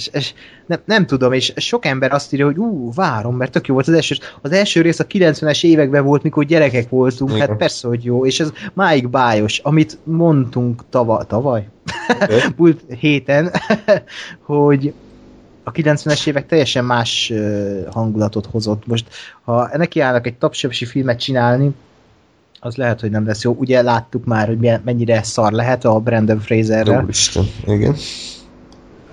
[0.01, 0.33] és, és
[0.67, 3.89] nem, nem tudom, és sok ember azt írja, hogy ú, várom, mert tök jó volt
[3.89, 4.15] az első.
[4.41, 7.49] Az első rész a 90-es években volt, mikor gyerekek voltunk, Igen.
[7.49, 11.69] hát persze, hogy jó, és ez máig bájos, amit mondtunk tava, tavaly?
[12.09, 12.41] Okay.
[12.57, 13.51] Múlt héten,
[14.41, 14.93] hogy
[15.65, 17.33] a 90-es évek teljesen más
[17.91, 18.87] hangulatot hozott.
[18.87, 19.09] Most,
[19.43, 21.71] ha neki állnak egy tapsöpsi filmet csinálni,
[22.63, 23.57] Az lehet, hogy nem lesz jó.
[23.59, 27.05] Ugye láttuk már, hogy mennyire szar lehet a Brandon Fraserrel.
[27.09, 27.95] Isten, igen.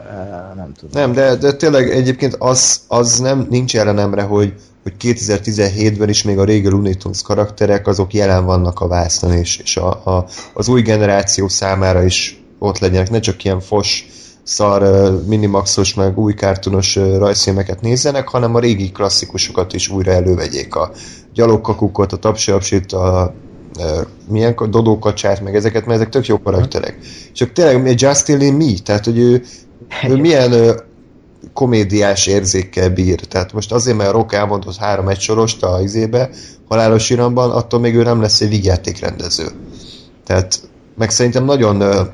[0.10, 1.02] Uh, nem tudom.
[1.02, 6.38] Nem, de, de tényleg egyébként az, az nem, nincs ellenemre, hogy, hogy 2017-ben is még
[6.38, 10.68] a régi Looney Tunes karakterek azok jelen vannak a vászon, és, és a, a, az
[10.68, 14.08] új generáció számára is ott legyenek, ne csak ilyen fos,
[14.44, 20.76] szar, minimaxos, meg új kártunos rajzfilmeket nézzenek, hanem a régi klasszikusokat is újra elővegyék.
[20.76, 20.92] A
[21.34, 23.34] gyalogkakukot, a tapsiapsit, a, a
[24.30, 26.98] milyen dodókacsát, meg ezeket, mert ezek tök jó karakterek.
[27.34, 28.80] Csak tényleg Justin Lin mi?
[28.80, 29.44] Tehát, hogy ő,
[30.08, 30.82] ő milyen
[31.54, 33.20] komédiás érzékkel bír.
[33.20, 36.30] Tehát most azért, mert a Rock elmondott három egy sorost a izébe,
[36.68, 39.48] halálos iramban, attól még ő nem lesz egy vígjátékrendező.
[40.26, 40.60] Tehát
[40.98, 42.08] meg szerintem nagyon uh,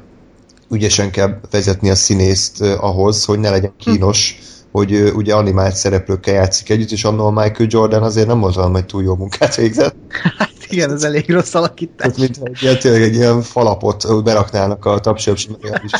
[0.69, 4.45] ügyesen kell vezetni a színészt uh, ahhoz, hogy ne legyen kínos, hm.
[4.71, 8.86] hogy uh, ugye animált szereplőkkel játszik együtt, és annól Michael Jordan azért nem mondtam, hogy
[8.86, 9.95] túl jó munkát végzett.
[10.38, 11.97] Hát igen, ez elég rossz alakítás.
[11.97, 15.47] Tehát, mint egy ilyen, tényleg egy ilyen falapot beraknának a tapsőbs,
[15.83, 15.91] is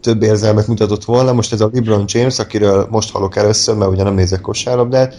[0.00, 1.32] több érzelmet mutatott volna.
[1.32, 5.14] Most ez a LeBron James, akiről most hallok először, mert ugye nem nézek kosárlabdát,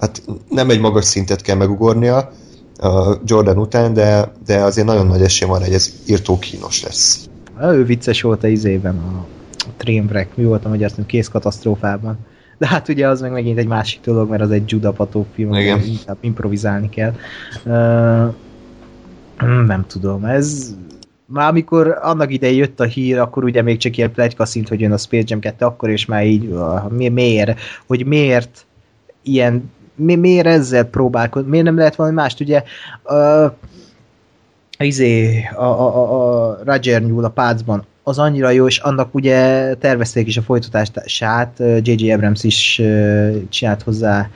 [0.00, 2.32] hát nem egy magas szintet kell megugornia
[2.78, 7.28] a Jordan után, de, de azért nagyon nagy esély van, hogy ez írtó kínos lesz.
[7.62, 9.26] Ő vicces volt a izében, a,
[9.76, 12.18] Trainwreck, mi volt a magyar kész katasztrófában.
[12.58, 15.52] De hát ugye az meg megint egy másik dolog, mert az egy Judah Pató film,
[15.52, 17.12] inkább improvizálni kell.
[17.64, 18.34] Uh,
[19.66, 20.74] nem tudom, ez
[21.26, 24.80] már amikor annak idején jött a hír, akkor ugye még csak ilyen plegyka szint, hogy
[24.80, 26.54] jön a Space Jam 2, akkor is már így,
[26.88, 28.66] mi, miért, hogy miért
[29.22, 32.62] ilyen, mi, miért ezzel próbálkozni, miért nem lehet valami mást, ugye
[33.04, 33.52] uh,
[34.78, 39.74] izé, a, a, a, a Roger Newell a Pácban, az annyira jó, és annak ugye
[39.74, 42.12] tervezték is a folytatását, J.J.
[42.12, 42.82] Abrams is
[43.48, 44.30] csinált hozzá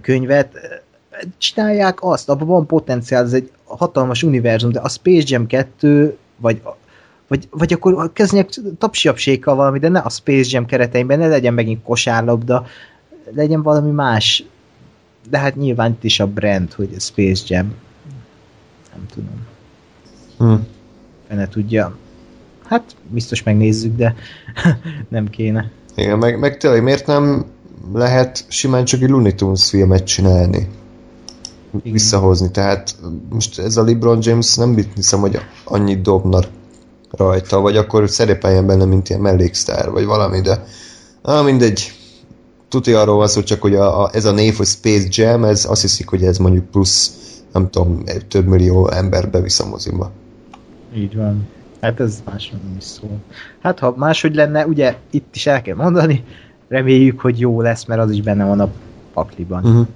[0.00, 0.82] könyvet,
[1.38, 6.62] csinálják azt, abban van potenciál, ez egy hatalmas univerzum, de a Space Jam 2, vagy,
[7.28, 11.82] vagy, vagy akkor kezdjenek tapsiapsékkal valami, de ne a Space Jam kereteimben, ne legyen megint
[11.82, 12.66] kosárlabda,
[13.34, 14.44] legyen valami más.
[15.30, 17.74] De hát nyilván itt is a brand, hogy Space Jam.
[18.94, 19.46] Nem tudom.
[20.38, 20.62] Hm.
[21.28, 21.96] Fene tudja.
[22.64, 24.14] Hát biztos megnézzük, de
[25.08, 25.70] nem kéne.
[25.94, 27.44] Igen, meg, meg tényleg miért nem
[27.92, 30.68] lehet simán csak egy Looney Tunes filmet csinálni?
[31.78, 31.92] Igen.
[31.92, 32.50] visszahozni.
[32.50, 32.96] Tehát
[33.28, 36.40] most ez a LeBron James nem hiszem, hogy annyit dobna
[37.10, 40.64] rajta, vagy akkor szerepeljen benne, mint ilyen melléksztár, vagy valami, de
[41.22, 41.92] ah, mindegy.
[42.68, 45.64] Tudja arról van szó, csak hogy a, a, ez a név, hogy Space Jam, ez
[45.64, 47.12] azt hiszik, hogy ez mondjuk plusz,
[47.52, 50.10] nem tudom, több millió ember bevisz a moziba.
[50.94, 51.48] Így van.
[51.80, 53.18] Hát ez más nem is szól.
[53.62, 56.24] Hát ha máshogy lenne, ugye itt is el kell mondani,
[56.68, 58.68] reméljük, hogy jó lesz, mert az is benne van a
[59.12, 59.64] pakliban.
[59.64, 59.86] Uh-huh.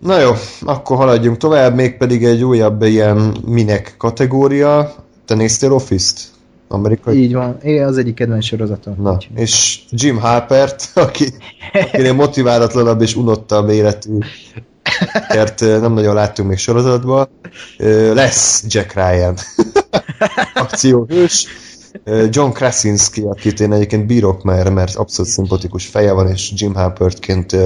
[0.00, 4.94] Na jó, akkor haladjunk tovább, mégpedig egy újabb ilyen minek kategória.
[5.26, 6.20] Te néztél Office-t?
[6.68, 7.22] Amerikai?
[7.22, 8.94] Így van, igen, az egyik kedvenc sorozatom.
[9.02, 11.24] Na, és Jim Harpert, aki,
[11.72, 14.18] akinél motiválatlanabb és unottabb életű,
[15.28, 17.28] mert nem nagyon láttunk még sorozatban,
[18.12, 19.34] lesz Jack Ryan.
[20.54, 21.46] Akcióhős.
[22.30, 27.56] John Krasinski, akit én egyébként bírok már, mert abszolút szimpatikus feje van, és Jim Halpertként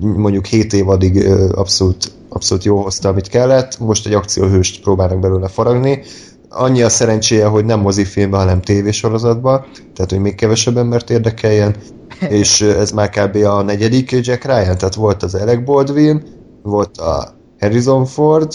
[0.00, 5.48] mondjuk 7 év addig abszolút, abszolút jó hozta, amit kellett, most egy akcióhőst próbálnak belőle
[5.48, 6.02] faragni.
[6.48, 11.76] Annyi a szerencséje, hogy nem mozifilmben, hanem tévésorozatban, tehát hogy még kevesebb embert érdekeljen,
[12.28, 13.36] és ez már kb.
[13.36, 16.22] a negyedik Jack Ryan, tehát volt az Alec Baldwin,
[16.62, 18.54] volt a Harrison Ford,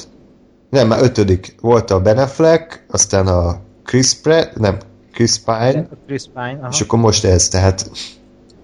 [0.70, 4.78] nem, már ötödik, volt a Ben Affleck, aztán a Chris Pratt, nem,
[5.14, 6.68] Chris Pine, Chris Pine aha.
[6.72, 7.92] és akkor most ez, tehát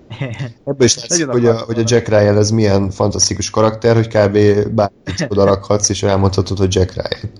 [0.65, 4.37] Ebből is látszik, hogy a, hogy a Jack Ryan ez milyen fantasztikus karakter, hogy kb.
[4.73, 7.31] bármit oda rakhatsz, és elmondhatod, hogy Jack Ryan.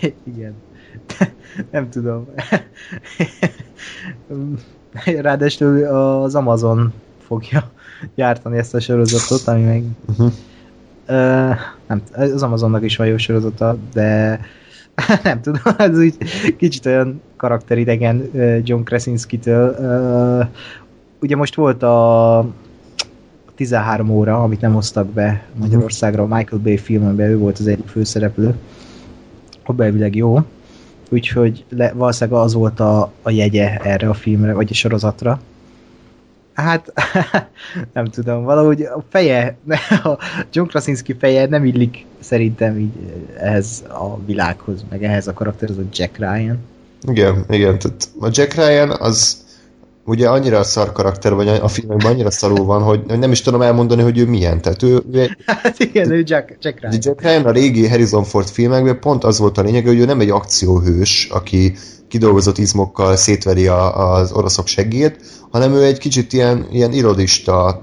[0.34, 0.54] Igen.
[1.70, 2.28] Nem tudom.
[5.04, 6.92] Ráadásul az Amazon
[7.26, 7.70] fogja
[8.14, 9.84] gyártani ezt a sorozatot, ami meg...
[10.08, 10.32] Uh-huh.
[11.08, 14.40] Uh, nem, az Amazonnak is van jó sorozata, de
[15.22, 16.16] nem tudom, ez úgy
[16.56, 18.30] kicsit olyan karakteridegen
[18.64, 20.46] John Krasinski-től, uh,
[21.22, 22.46] ugye most volt a
[23.54, 28.54] 13 óra, amit nem hoztak be Magyarországra, Michael Bay filmben ő volt az egyik főszereplő.
[29.64, 30.38] A belvileg jó.
[31.10, 35.40] Úgyhogy le, valószínűleg az volt a, a jegye erre a filmre, vagy a sorozatra.
[36.52, 36.92] Hát,
[37.94, 39.56] nem tudom, valahogy a feje,
[40.04, 40.18] a
[40.52, 42.92] John Krasinski feje nem illik szerintem így
[43.38, 46.58] ehhez a világhoz, meg ehhez a karakterhez, a Jack Ryan.
[47.08, 49.41] Igen, igen, tehát a Jack Ryan az
[50.04, 53.62] ugye annyira szar karakter, vagy a filmekben annyira szarul van, hogy, hogy nem is tudom
[53.62, 54.60] elmondani, hogy ő milyen.
[54.60, 56.98] Tehát ő, ő egy, Hát igen, ő Jack, Jack Ryan.
[57.00, 60.20] Jack Ryan a régi Harrison Ford filmekben pont az volt a lényeg, hogy ő nem
[60.20, 61.74] egy akcióhős, aki
[62.08, 65.16] kidolgozott izmokkal szétveri a, az oroszok segélyét,
[65.50, 67.82] hanem ő egy kicsit ilyen, ilyen irodista,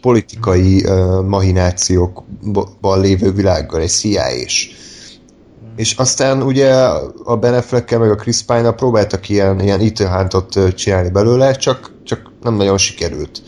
[0.00, 4.68] politikai uh, mahinációkban lévő világgal, egy cia -s.
[5.76, 6.74] És aztán ugye
[7.24, 9.92] a Ben affleck meg a Chris pine próbáltak ilyen, ilyen
[10.54, 13.42] ö, csinálni belőle, csak, csak nem nagyon sikerült.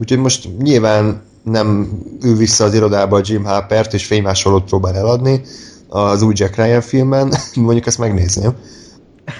[0.00, 5.42] Úgyhogy most nyilván nem ül vissza az irodába a Jim Halpert, és fénymásolót próbál eladni
[5.88, 8.52] az új Jack Ryan filmben, mondjuk ezt megnézném.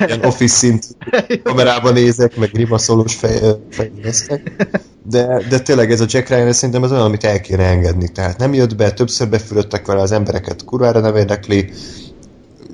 [0.07, 0.87] Ilyen office szint
[1.45, 3.41] kamerában nézek, meg rimaszolós fej,
[3.71, 4.69] fejlesztek.
[5.05, 8.09] De, de tényleg ez a Jack Ryan, szerintem ez olyan, amit el kéne engedni.
[8.09, 11.73] Tehát nem jött be, többször befülöttek vele az embereket, kurvára nem érdekli,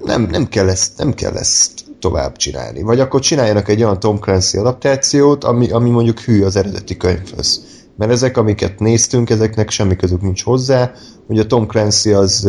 [0.08, 2.82] nem, nem, kell ezt, nem kell ezt tovább csinálni.
[2.82, 7.64] Vagy akkor csináljanak egy olyan Tom Clancy adaptációt, ami, ami mondjuk hű az eredeti könyvhöz.
[7.96, 10.92] Mert ezek, amiket néztünk, ezeknek semmi közük nincs hozzá.
[11.26, 12.42] Ugye Tom Clancy az,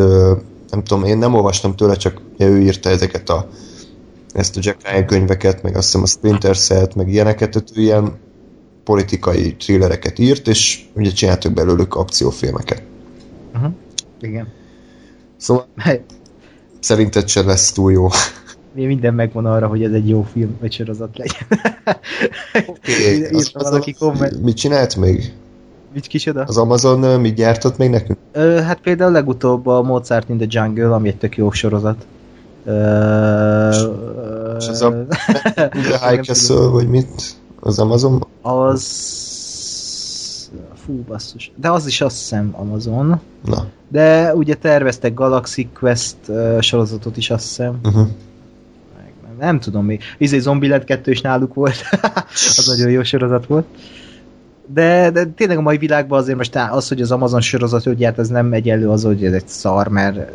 [0.69, 3.49] nem tudom, én nem olvastam tőle, csak ő írta ezeket a
[4.33, 7.81] ezt a Jack Ryan könyveket, meg azt hiszem a Splinter Cell-t, meg ilyeneket, tehát ő
[7.81, 8.17] ilyen
[8.83, 12.83] politikai thrillereket írt, és ugye csináltak belőlük akciófilmeket.
[13.53, 13.71] Uh-huh.
[14.19, 14.47] Igen.
[15.37, 15.67] Szóval
[16.79, 18.07] szerinted se lesz túl jó.
[18.73, 21.61] Még minden megvan arra, hogy ez egy jó film, vagy sorozat legyen.
[22.67, 24.41] Okay, az, valaki komment.
[24.41, 25.33] mit csinált még?
[25.93, 26.43] Mit kicsoda?
[26.43, 28.17] Az Amazon mit gyártott még nekünk?
[28.31, 32.05] Ö, hát például legutóbb a Mozart in the Jungle, ami egy tök jó sorozat.
[32.65, 33.69] Ö,
[34.57, 35.05] És az a
[35.71, 37.35] The High Castle, vagy mit?
[37.59, 38.27] Az Amazon?
[38.41, 39.38] Az...
[40.89, 41.51] Fú, basszus.
[41.55, 43.19] De az is azt hiszem Amazon.
[43.45, 43.65] Na.
[43.87, 47.79] De ugye terveztek Galaxy Quest ö, sorozatot is azt hiszem.
[47.83, 48.07] Uh-huh.
[48.97, 50.01] Meg nem, nem tudom még.
[50.17, 51.75] Izé Zombieland 2 is náluk volt.
[52.57, 53.65] az nagyon jó sorozat volt.
[54.65, 58.27] De, de tényleg a mai világban azért most az, hogy az Amazon sorozatot gyárt, ez
[58.27, 60.31] nem egyenlő az, hogy ez egy szar, mert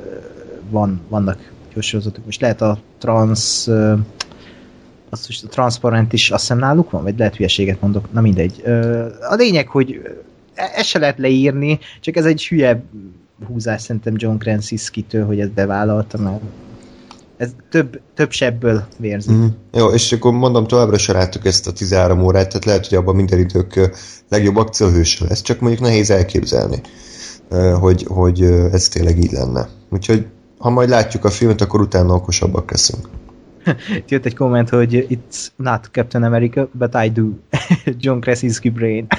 [0.71, 2.25] van, vannak jó sorozatok.
[2.25, 3.95] Most lehet a trans ö,
[5.11, 8.63] azt most a transzparent is azt hiszem náluk van, vagy lehet hülyeséget mondok, na mindegy.
[9.29, 10.03] A lényeg, hogy
[10.55, 12.83] ezt se lehet leírni, csak ez egy hülye
[13.47, 16.41] húzás szerintem John Krasinski-től, hogy ezt bevállalta, mert
[17.37, 19.33] ez több, több sebből vérzik.
[19.33, 19.47] Mm.
[19.73, 23.15] Jó, és akkor mondom, továbbra se láttuk ezt a 13 órát, tehát lehet, hogy abban
[23.15, 23.91] minden idők
[24.29, 26.81] legjobb akcióhőse lesz, csak mondjuk nehéz elképzelni,
[27.81, 28.43] hogy, hogy
[28.73, 29.69] ez tényleg így lenne.
[29.91, 30.27] Úgyhogy
[30.59, 33.09] ha majd látjuk a filmet, akkor utána okosabbak leszünk.
[33.97, 37.25] Itt jött egy komment, hogy it's not Captain America, but I do.
[38.05, 39.07] John Krasinski brain.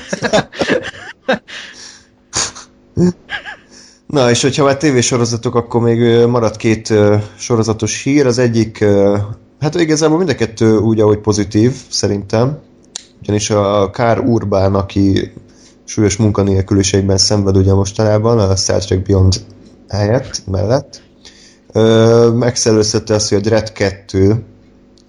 [4.06, 6.94] Na, és hogyha már tévésorozatok, akkor még maradt két
[7.38, 8.26] sorozatos hír.
[8.26, 9.18] Az egyik, ö,
[9.60, 12.60] hát igazából mind a kettő úgy, ahogy pozitív, szerintem.
[13.22, 15.32] Ugyanis a Kár Urbán, aki
[15.84, 19.36] súlyos munkanélküliségben szenved ugye mostanában, a Star Trek Beyond
[19.90, 21.02] helyett, mellett,
[21.76, 24.44] ö, megszellőztette azt, hogy a Dread 2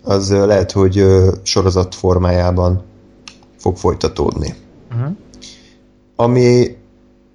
[0.02, 1.04] az lehet, hogy
[1.42, 2.82] sorozat formájában
[3.58, 4.54] fog folytatódni
[4.96, 5.16] Uh-huh.
[6.16, 6.76] ami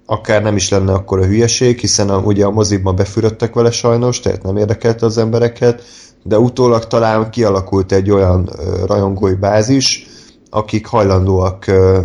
[0.06, 4.20] akár nem is lenne akkor a hülyeség, hiszen a, ugye a moziban befürödtek vele sajnos,
[4.20, 5.82] tehát nem érdekelte az embereket,
[6.22, 10.06] de utólag talán kialakult egy olyan ö, rajongói bázis,
[10.50, 12.02] akik hajlandóak, ö,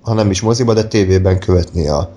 [0.00, 2.10] ha nem is moziba, de tévében követni a,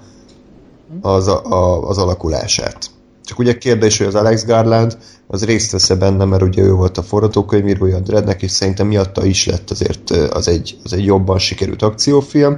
[1.01, 2.89] az, a, a, az alakulását.
[3.29, 6.97] Csak ugye kérdés, hogy az Alex Garland az részt vesz benne, mert ugye ő volt
[6.97, 11.37] a forgatókönyvírója a Dreadnek, és szerintem miatta is lett azért az egy, az egy jobban
[11.37, 12.57] sikerült akciófilm,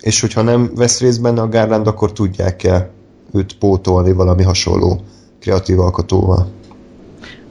[0.00, 2.90] és hogyha nem vesz részt benne a Garland, akkor tudják-e
[3.32, 5.00] őt pótolni valami hasonló
[5.40, 6.46] kreatív alkotóval.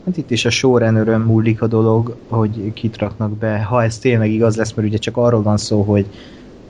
[0.06, 4.32] Hát itt is a showrunnerön múlik a dolog, hogy kit raknak be, ha ez tényleg
[4.32, 6.06] igaz lesz, mert ugye csak arról van szó, hogy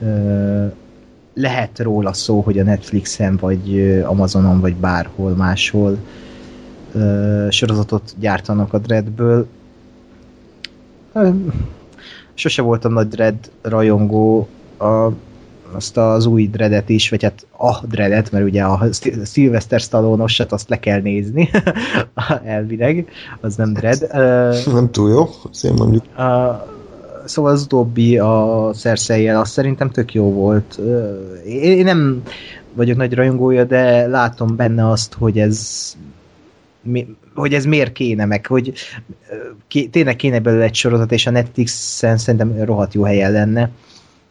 [0.02, 0.66] ö,
[1.34, 5.98] lehet róla szó, hogy a Netflixen, vagy Amazonon, vagy bárhol máshol
[6.92, 9.46] ö, sorozatot gyártanak a Dreadből.
[11.12, 11.28] Ö,
[12.34, 15.08] Sose voltam nagy Dread rajongó, a,
[15.72, 18.88] azt az új Dreadet is, vagy hát a Dreadet, mert ugye a
[19.24, 21.50] Sylvester stallone se azt le kell nézni,
[22.44, 23.08] elvileg,
[23.40, 24.08] az nem Dread.
[24.12, 26.18] Ö, Nem túl jó, azért mondjuk.
[26.18, 26.73] a,
[27.24, 30.80] szóval az utóbbi a cersei azt szerintem tök jó volt.
[31.46, 32.22] Én én nem
[32.72, 35.92] vagyok nagy rajongója, de látom benne azt, hogy ez
[36.82, 38.72] mi, hogy ez miért kéne meg, hogy
[39.68, 43.70] ké, tényleg kéne belőle egy sorozat, és a Netflixen szerintem rohadt jó helyen lenne.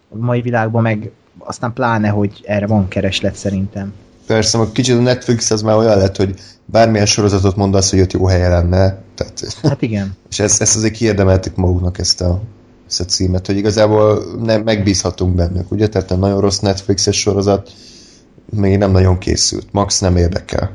[0.09, 3.93] A mai világban meg aztán pláne, hogy erre van kereslet szerintem.
[4.27, 6.33] Persze, meg kicsit a Netflix az már olyan lett, hogy
[6.65, 9.01] bármilyen sorozatot mondasz, hogy ott jó helye lenne.
[9.15, 10.15] Tehát, Hát igen.
[10.29, 12.41] és ezt, ezt azért kiérdemelték maguknak ezt a
[12.87, 15.87] ezt a címet, hogy igazából nem megbízhatunk bennük, ugye?
[15.89, 17.71] Tehát nem nagyon rossz Netflixes sorozat,
[18.49, 19.67] még nem nagyon készült.
[19.71, 20.71] Max nem érdekel.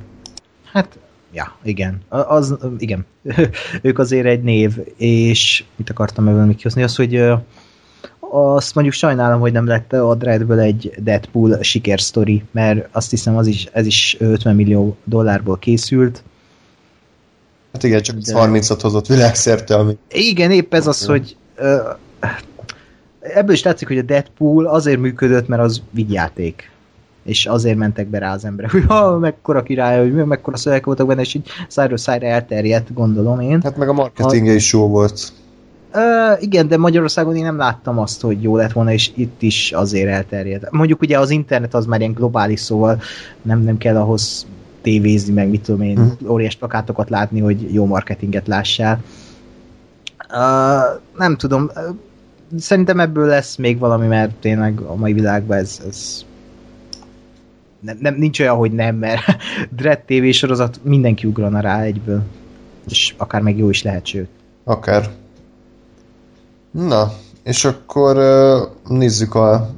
[0.72, 0.98] Hát,
[1.32, 2.00] ja, igen.
[2.08, 3.06] A- Az, igen.
[3.82, 6.82] ők azért egy név, és mit akartam ebből még kihozni?
[6.82, 7.22] Az, hogy
[8.30, 13.46] azt mondjuk sajnálom, hogy nem lett a Dreadből egy Deadpool sikersztori, mert azt hiszem az
[13.46, 16.22] is, ez is 50 millió dollárból készült.
[17.72, 21.36] Hát igen, csak De- 30-at hozott világszerte, ami Igen, épp ez az, hogy
[23.20, 26.70] ebből is látszik, hogy a Deadpool azért működött, mert az vigyáték.
[27.24, 31.06] És azért mentek be rá az emberek, hogy ha, mekkora király, hogy mekkora szöveg voltak
[31.06, 33.60] benne, és így szájról szájra elterjedt, gondolom én.
[33.62, 35.32] hát meg a marketingje is jó volt.
[35.92, 39.72] Ö, igen, de Magyarországon én nem láttam azt, hogy jó lett volna, és itt is
[39.72, 40.70] azért elterjedt.
[40.70, 43.00] Mondjuk ugye az internet az már ilyen globális, szóval
[43.42, 44.46] nem, nem kell ahhoz
[44.82, 46.30] tévézni, meg mit tudom én, Mhm.
[46.30, 48.94] óriás plakátokat látni, hogy jó marketinget lássál.
[48.94, 49.27] Uh,
[51.16, 51.70] nem tudom,
[52.58, 56.24] szerintem ebből lesz még valami, mert tényleg a mai világban ez, ez
[57.80, 59.22] nem, nem, nincs olyan, hogy nem, mert
[59.76, 62.22] Dread TV sorozat mindenki ugrana rá egyből.
[62.88, 64.28] És akár meg jó is lehet, sőt.
[64.64, 65.10] Akár.
[66.70, 67.12] Na,
[67.42, 68.16] és akkor
[68.88, 69.70] nézzük a,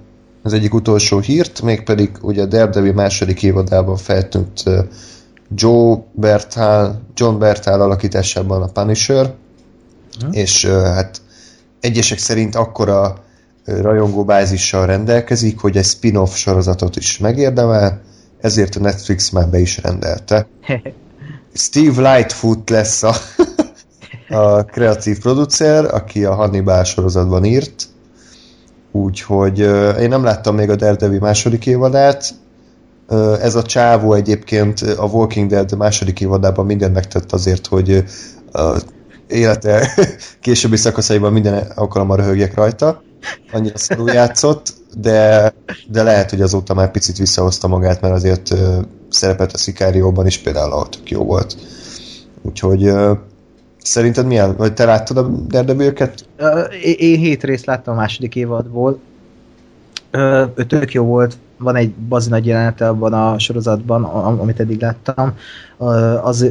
[0.43, 4.63] az egyik utolsó hírt, mégpedig ugye a Daredevil második évadában feltűnt
[5.55, 9.35] Joe Bertal, John Bertal alakításában a Punisher,
[10.23, 10.33] Mhm.
[10.33, 11.21] és hát
[11.81, 13.25] egyesek szerint akkora
[13.65, 18.01] rajongóbázissal rendelkezik, hogy egy spin-off sorozatot is megérdemel,
[18.41, 20.47] ezért a Netflix már be is rendelte.
[21.55, 23.15] Steve Lightfoot lesz a,
[24.43, 27.89] a kreatív producer, aki a Hannibal sorozatban írt,
[28.93, 29.59] úgyhogy
[30.01, 32.35] én nem láttam még a Daredevil második évadát,
[33.41, 38.05] ez a csávó egyébként a Walking Dead második évadában mindent megtett azért, hogy
[39.31, 39.95] élete
[40.41, 43.03] későbbi szakaszaiban minden alkalommal röhögjek rajta.
[43.53, 45.53] Annyira szarul játszott, de,
[45.89, 48.55] de lehet, hogy azóta már picit visszahozta magát, mert azért
[49.09, 51.57] szerepelt a Szikárióban is például, ahol tök jó volt.
[52.43, 52.93] Úgyhogy
[53.83, 54.57] szerinted milyen?
[54.57, 56.25] Vagy te láttad a Daredevil-ket?
[56.37, 58.99] Ö, Én hét részt láttam a második évadból.
[60.11, 61.37] Ö, tök jó volt.
[61.59, 64.05] Van egy bazi nagy jelenete abban a sorozatban,
[64.39, 65.35] amit eddig láttam.
[66.23, 66.47] Az,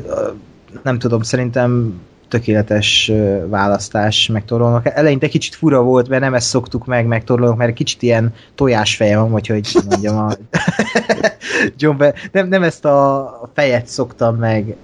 [0.84, 2.00] nem tudom, szerintem
[2.30, 3.12] tökéletes
[3.46, 4.86] választás meg torlónak.
[4.86, 9.18] Eleinte kicsit fura volt, mert nem ezt szoktuk meg, meg torlónak, mert kicsit ilyen tojásfeje
[9.18, 10.32] van, vagy hogy mondjam a
[11.78, 14.76] John nem, nem ezt a fejet szoktam meg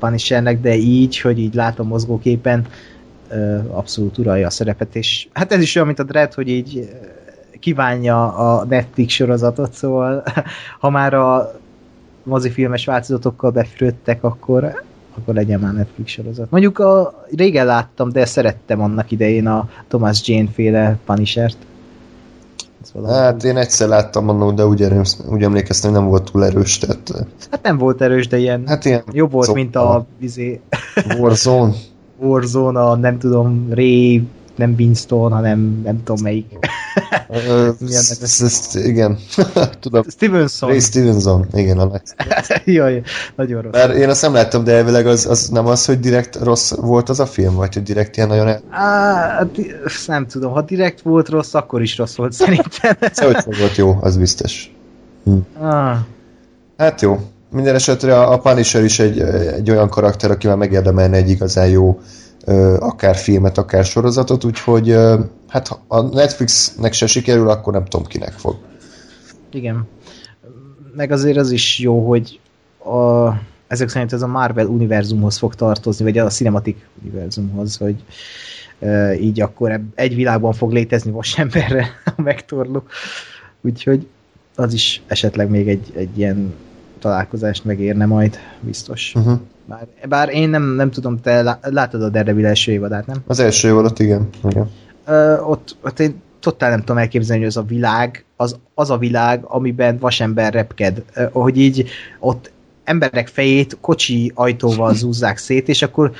[0.00, 2.66] uh, de így, hogy így látom mozgóképen,
[3.28, 6.78] ö, abszolút uralja a szerepet, és hát ez is olyan, mint a Dread, hogy így
[6.78, 10.24] ö, kívánja a Netflix sorozatot, szóval
[10.80, 11.54] ha már a
[12.22, 14.82] mozifilmes változatokkal befürödtek, akkor
[15.18, 16.50] akkor legyen már Netflix sorozat.
[16.50, 21.56] Mondjuk a, régen láttam, de szerettem annak idején a Thomas Jane féle Punishert.
[23.06, 26.78] Hát én egyszer láttam annó, de úgy, erős, úgy emlékeztem, hogy nem volt túl erős,
[26.78, 29.60] tehát hát nem volt erős, de ilyen hát ilyen jobb volt, szokta.
[29.60, 30.60] mint a izé,
[31.18, 31.72] Warzone.
[32.20, 34.22] Warzone, a nem tudom, Ray,
[34.56, 36.46] nem Winston, hanem nem tudom melyik.
[38.74, 39.18] Igen,
[39.80, 40.02] tudom.
[40.08, 40.68] Stevenson.
[40.68, 42.00] Ray Stevenson, igen, a.
[42.64, 43.02] Jaj,
[43.36, 43.72] nagyon rossz.
[43.72, 47.08] Mert én azt nem láttam, de elvileg az, az nem az, hogy direkt rossz volt
[47.08, 48.56] az a film, vagy hogy direkt ilyen nagyon.
[48.70, 49.74] Á, di-
[50.06, 52.96] nem tudom, ha direkt volt rossz, akkor is rossz volt szerintem.
[53.12, 54.72] Szóval, volt jó, az biztos.
[55.60, 55.96] ah,
[56.76, 57.18] Hát jó.
[57.50, 59.20] Minden esetre a, a Punisher is egy,
[59.56, 62.23] egy olyan karakter, akivel megérdemelne egy igazán jó ö,
[62.78, 64.96] akár filmet, akár sorozatot, úgyhogy
[65.48, 68.56] hát ha a Netflixnek se sikerül, akkor nem tudom kinek fog.
[69.52, 69.88] igen.
[70.96, 72.40] Meg azért az is jó, hogy
[72.78, 73.28] a,
[73.66, 78.04] ezek szerint ez a Marvel univerzumhoz fog tartozni, vagy a Cinematic univerzumhoz, hogy
[78.78, 82.82] e, így akkor egy világban fog létezni vasemberre a megtorló.
[83.60, 84.06] Úgyhogy
[84.54, 86.54] az is esetleg még egy, egy ilyen
[86.98, 89.12] találkozást megérne majd, biztos.
[89.14, 89.40] Uh-huh.
[89.66, 93.16] Bár, bár én nem, nem tudom, te lá- látod a Daredevil első évadát, nem?
[93.26, 94.28] Az első évadot, igen.
[94.48, 94.70] igen.
[95.06, 98.98] Ö, ott, ott én totál nem tudom elképzelni, hogy az a világ, az, az a
[98.98, 101.02] világ, amiben vasember repked.
[101.14, 101.88] Ö, hogy így
[102.18, 102.52] ott
[102.84, 106.12] emberek fejét kocsi ajtóval zúzzák szét, és akkor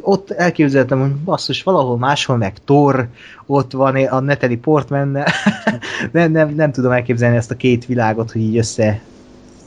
[0.00, 3.08] ott elképzeltem, hogy basszus, valahol máshol meg Thor,
[3.46, 5.08] ott van a Natalie portman
[6.12, 9.00] nem, nem, nem tudom elképzelni ezt a két világot, hogy így össze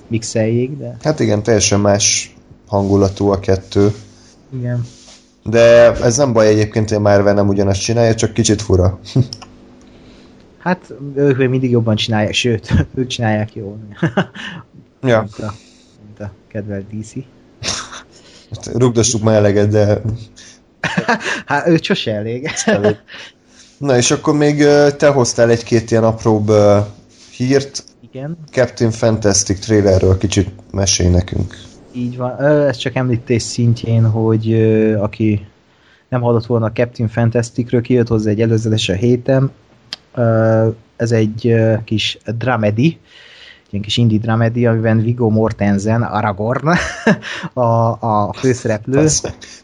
[0.08, 2.35] mixeljék, de Hát igen, teljesen más
[2.68, 3.94] hangulatú a kettő.
[4.54, 4.86] igen.
[5.44, 9.00] De ez nem baj egyébként, hogy Marvel nem ugyanazt csinálja, csak kicsit fura.
[10.66, 13.78] Hát ők még mindig jobban csinálják, sőt, ők csinálják jól.
[15.02, 15.54] ja, mint, a,
[16.06, 17.14] mint a kedvelt DC.
[18.74, 20.02] rugdossuk már eleget, de
[21.46, 22.50] Hát ő sose elég.
[23.78, 24.58] Na és akkor még
[24.98, 26.52] te hoztál egy-két ilyen apróbb
[27.32, 27.84] hírt.
[28.12, 31.56] Igen, Captain Fantastic trailerről kicsit mesélj nekünk.
[31.96, 32.40] Így van.
[32.42, 34.54] Ez csak említés szintjén, hogy
[35.00, 35.48] aki
[36.10, 39.52] nem hallott volna a Captain Fantasticről, kijött hozzá egy előzetes a héten.
[40.96, 43.00] Ez egy kis dramedy,
[43.70, 46.68] ilyen kis indie dramedy, amiben Viggo Mortensen, Aragorn,
[47.54, 49.08] a, a főszereplő.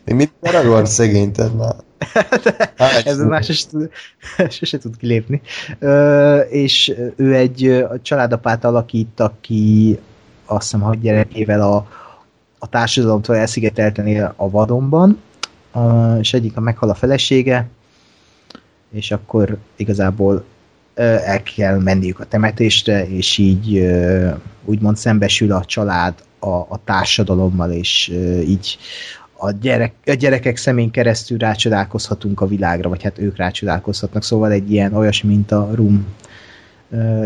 [0.05, 1.75] Még mit Aragorn szegényted már?
[2.77, 3.67] Hát, Ez már sose,
[4.49, 5.41] sose tud kilépni.
[5.79, 9.99] Ö, és ő egy ö, családapát alakít, aki
[10.45, 11.87] azt hiszem hat gyerekével a,
[12.63, 15.21] a társadalomtól elszigetelten a vadonban,
[16.19, 17.67] és egyik a meghal a felesége,
[18.91, 20.43] és akkor igazából
[20.95, 23.91] el kell menniük a temetésre, és így
[24.65, 28.07] úgymond szembesül a család a, a társadalommal, és
[28.45, 28.77] így
[29.37, 34.71] a, gyerek, a gyerekek szemén keresztül rácsodálkozhatunk a világra, vagy hát ők rácsodálkozhatnak, szóval egy
[34.71, 36.05] ilyen olyasmi, mint a Room.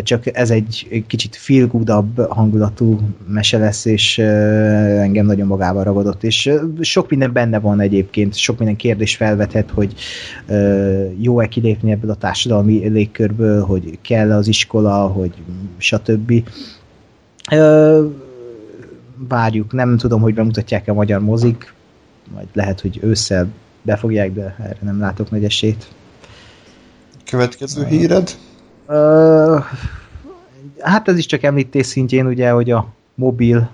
[0.04, 6.52] Csak ez egy kicsit feel goodabb hangulatú mese lesz, és engem nagyon magával ragadott, és
[6.80, 9.94] sok minden benne van egyébként, sok minden kérdés felvethet, hogy
[11.18, 15.34] jó-e kilépni ebből a társadalmi légkörből, hogy kell az iskola, hogy
[15.78, 16.34] stb.
[19.28, 21.74] Várjuk, nem tudom, hogy bemutatják-e a magyar mozik,
[22.34, 23.48] majd lehet, hogy ősszel
[23.82, 25.88] befogják, de erre nem látok nagy esélyt.
[27.26, 28.30] Következő híred?
[28.88, 29.58] Ö,
[30.80, 33.70] hát ez is csak említés szintjén, ugye, hogy a mobil,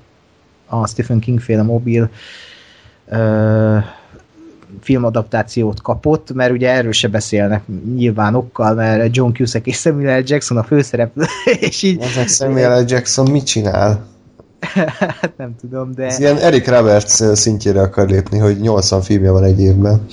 [0.68, 2.10] a Stephen King féle mobil
[3.10, 3.78] ö,
[4.82, 7.64] filmadaptációt kapott, mert ugye erről se beszélnek
[7.96, 10.24] nyilván okkal, mert John Cusack és Samuel L.
[10.26, 11.24] Jackson a főszereplő,
[11.60, 12.84] és így Ezek Samuel L.
[12.88, 14.10] Jackson mit csinál?
[15.20, 19.44] hát nem tudom, de Ez ilyen Eric Roberts szintjére akar lépni, hogy 80 filmje van
[19.44, 20.06] egy évben.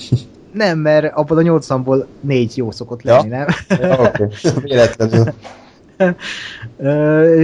[0.51, 3.15] Nem, mert abból a 80-ból négy jó szokott Ja.
[3.15, 3.47] lenni, nem?
[3.67, 4.63] Ja, Oké, okay.
[4.63, 5.25] véletlenül.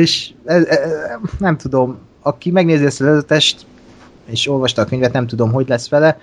[0.01, 0.79] És ez, ez,
[1.39, 3.65] nem tudom, aki megnézi ezt a előzetest,
[4.25, 6.17] és olvasta a könyvet, nem tudom, hogy lesz vele.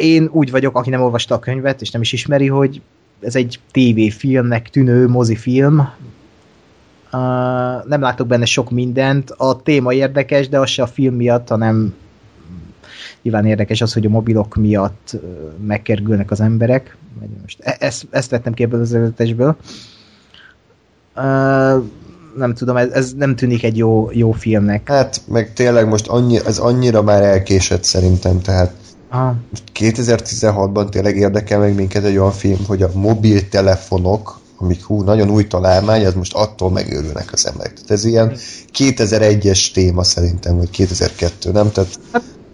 [0.00, 2.80] Én úgy vagyok, aki nem olvasta a könyvet, és nem is ismeri, hogy
[3.20, 5.90] ez egy tévéfilmnek tűnő mozifilm.
[7.84, 9.30] Nem látok benne sok mindent.
[9.30, 11.94] A téma érdekes, de az se a film miatt, hanem
[13.22, 15.16] nyilván érdekes az, hogy a mobilok miatt
[15.66, 16.96] megkergülnek az emberek.
[17.42, 19.56] Most e- ezt, ezt vettem ki ebből az előzetesből.
[22.36, 24.88] Nem tudom, ez, ez nem tűnik egy jó, jó filmnek.
[24.88, 28.74] Hát, meg tényleg most annyi, ez annyira már elkésett szerintem, tehát
[29.14, 29.34] Ah,
[29.74, 35.46] 2016-ban tényleg érdekel meg minket egy olyan film, hogy a mobiltelefonok, amik hú, nagyon új
[35.46, 37.72] találmány, az most attól megőrülnek az emberek.
[37.72, 38.36] Tehát ez ilyen
[38.78, 41.70] 2001-es téma szerintem, vagy 2002, nem?
[41.70, 41.98] Tehát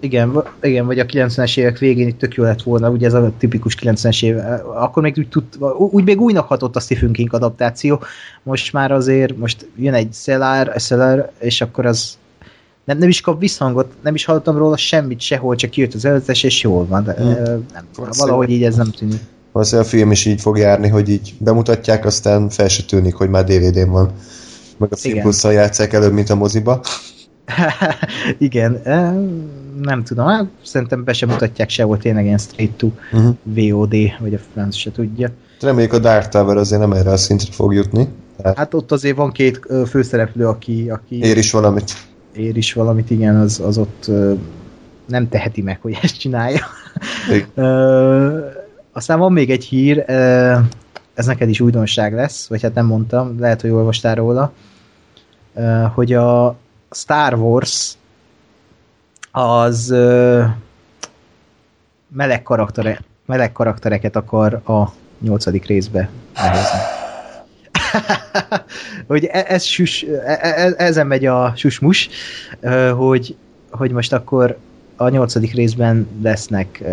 [0.00, 3.32] igen, igen, vagy a 90-es évek végén itt tök jó lett volna, ugye ez a
[3.38, 4.36] tipikus 90-es év,
[4.74, 5.44] akkor még úgy, tud,
[5.90, 8.02] úgy még újnak hatott a Stephen King adaptáció,
[8.42, 12.18] most már azért, most jön egy Cellar, Cellar és akkor az
[12.84, 16.42] nem, nem is kap visszhangot, nem is hallottam róla semmit sehol, csak kijött az előzetes,
[16.42, 17.66] és jól van, de Hmm.
[17.72, 17.84] nem,
[18.18, 19.20] valahogy így ez nem tűnik.
[19.52, 23.28] valószínűleg a film is így fog járni, hogy így bemutatják, aztán fel se tűnik, hogy
[23.28, 24.10] már DVD-n van.
[24.76, 26.80] Meg a filmpusszal játszák előbb, mint a moziba.
[28.38, 28.80] Igen,
[29.82, 33.34] nem tudom, hát szerintem be sem mutatják sehol tényleg ilyen straight to Uh-huh.
[33.42, 35.28] VOD, vagy a franc se tudja.
[35.60, 38.08] Reméljük a Dark Tower azért nem erre a szintre fog jutni.
[38.36, 41.92] Tehát Hát ott azért van két főszereplő, aki, aki ér is valamit.
[42.36, 44.10] ér is valamit, igen, az, az ott
[45.06, 46.60] nem teheti meg, hogy ezt csinálja.
[48.92, 50.04] Aztán van még egy hír,
[51.14, 54.52] ez neked is újdonság lesz, vagy hát nem mondtam, lehet, hogy olvastál róla,
[55.94, 56.56] hogy a
[56.90, 57.96] Star Wars
[59.30, 59.94] az
[62.08, 66.78] meleg, karaktere, meleg karaktereket akar a nyolcadik részbe behozni.
[69.06, 72.08] hogy e- ez sus, e- e- ezen megy a susmus,
[72.96, 73.36] hogy,
[73.70, 74.58] hogy most akkor
[74.96, 76.84] a nyolcadik részben lesznek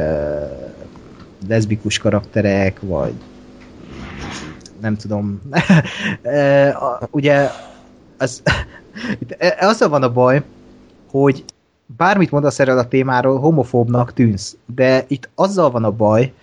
[1.47, 3.13] leszbikus karakterek, vagy
[4.81, 5.41] nem tudom.
[7.11, 7.49] Ugye
[8.17, 8.41] az,
[9.19, 10.43] itt e- azzal van a baj,
[11.09, 11.43] hogy
[11.97, 14.57] bármit mondasz erről a témáról, homofóbnak tűnsz.
[14.75, 16.33] De itt azzal van a baj,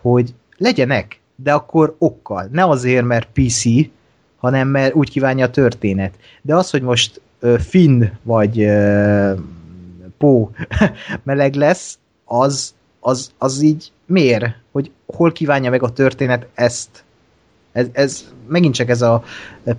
[0.00, 2.48] hogy legyenek, de akkor okkal.
[2.52, 3.62] Ne azért, mert PC,
[4.38, 6.14] hanem mert úgy kívánja a történet.
[6.42, 7.20] De az, hogy most
[7.58, 9.32] Finn vagy ö,
[10.18, 10.50] Pó
[11.22, 14.56] meleg lesz, az, az, az így miért?
[14.72, 17.04] Hogy hol kívánja meg a történet ezt?
[17.72, 19.22] Ez, ez megint csak ez a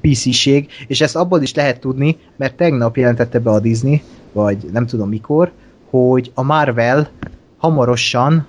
[0.01, 4.85] PC-ség, és ezt abból is lehet tudni, mert tegnap jelentette be a Disney, vagy nem
[4.85, 5.51] tudom mikor,
[5.89, 7.09] hogy a Marvel
[7.57, 8.47] hamarosan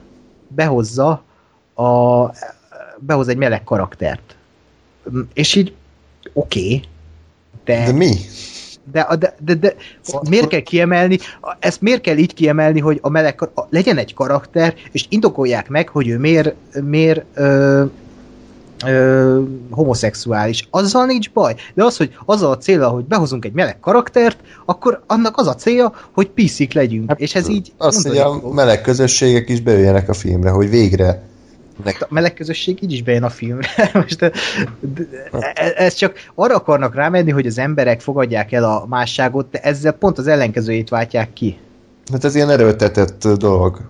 [0.49, 1.23] behozza
[1.75, 2.25] a
[2.99, 4.37] behoz egy meleg karaktert.
[5.33, 5.75] És így
[6.33, 6.83] oké, okay,
[7.65, 8.15] de, De mi?
[8.93, 9.75] de, de, de, de
[10.29, 11.19] miért kell kiemelni,
[11.59, 15.89] ezt miért kell így kiemelni, hogy a meleg, a- legyen egy karakter, és indokolják meg,
[15.89, 17.85] hogy ő miért, miért ö,
[18.87, 20.69] ö, homoszexuális.
[20.71, 21.55] Azzal nincs baj.
[21.75, 25.55] De az, hogy azzal a célra, hogy behozunk egy meleg karaktert, akkor annak az a
[25.55, 27.09] célja, hogy piszik legyünk.
[27.09, 31.29] Hát, és ez így Az, hogy a meleg közösségek is beüljenek a filmre, hogy végre
[31.85, 33.69] a meleg közösség így is bejön a filmre.
[33.93, 34.33] Most de,
[34.81, 39.59] de, e- ez csak arra akarnak rámenni, hogy az emberek fogadják el a másságot, de
[39.59, 41.59] ezzel pont az ellenkezőjét váltják ki.
[42.13, 43.81] Hát ez ilyen erőltetett dolog.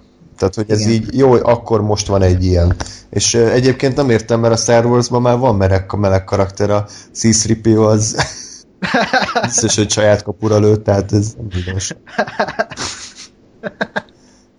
[0.40, 0.92] Tehát, hogy ez Igen.
[0.92, 2.76] így, jó, akkor most van egy ilyen.
[3.10, 6.86] És uh, egyébként nem értem, mert a Star Wars-ban már van meleg, meleg karakter, a
[7.14, 8.16] C-3PO az
[9.42, 11.96] biztos, hogy saját kapura lőtt, tehát ez nem igaz.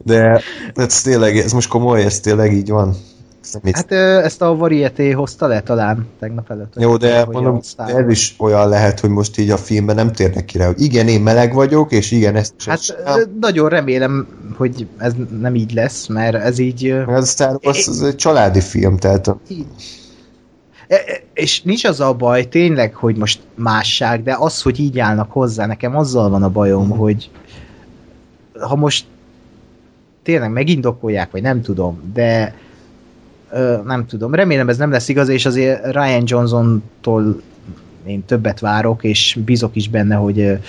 [0.03, 0.41] De
[0.73, 2.95] ez tényleg, ez most komoly, ez tényleg így van.
[3.43, 3.91] Ez nem Hát
[4.23, 6.73] ezt a Varieté hozta le talán tegnap előtt.
[6.79, 10.57] Jó, de mondom, ez is olyan lehet, hogy most így a filmben nem térnek ki
[10.57, 14.27] rá, hogy igen, én meleg vagyok, és igen, ezt Hát ezt nagyon remélem,
[14.57, 16.87] hogy ez nem így lesz, mert ez így...
[17.07, 19.65] Ez Star Wars az egy családi film, tehát így-
[20.87, 24.99] E- e- És nincs az a baj tényleg, hogy most másság, de az, hogy így
[24.99, 26.97] állnak hozzá, nekem azzal van a bajom, Mhm.
[26.97, 27.29] hogy
[28.59, 29.05] ha most
[30.23, 32.53] tényleg megindokolják, vagy nem tudom, de
[33.85, 37.41] nem tudom, remélem ez nem lesz igaz, és azért Ryan Johnson-tól
[38.05, 40.59] én többet várok, és bízok is benne, hogy ő,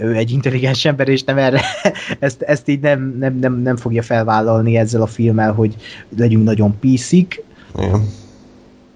[0.00, 1.60] ő egy intelligens ember, és nem erre,
[2.18, 5.76] ezt, ezt így nem, nem, nem, nem fogja felvállalni ezzel a filmmel, hogy
[6.16, 7.44] legyünk nagyon piszik,
[7.76, 8.08] igen.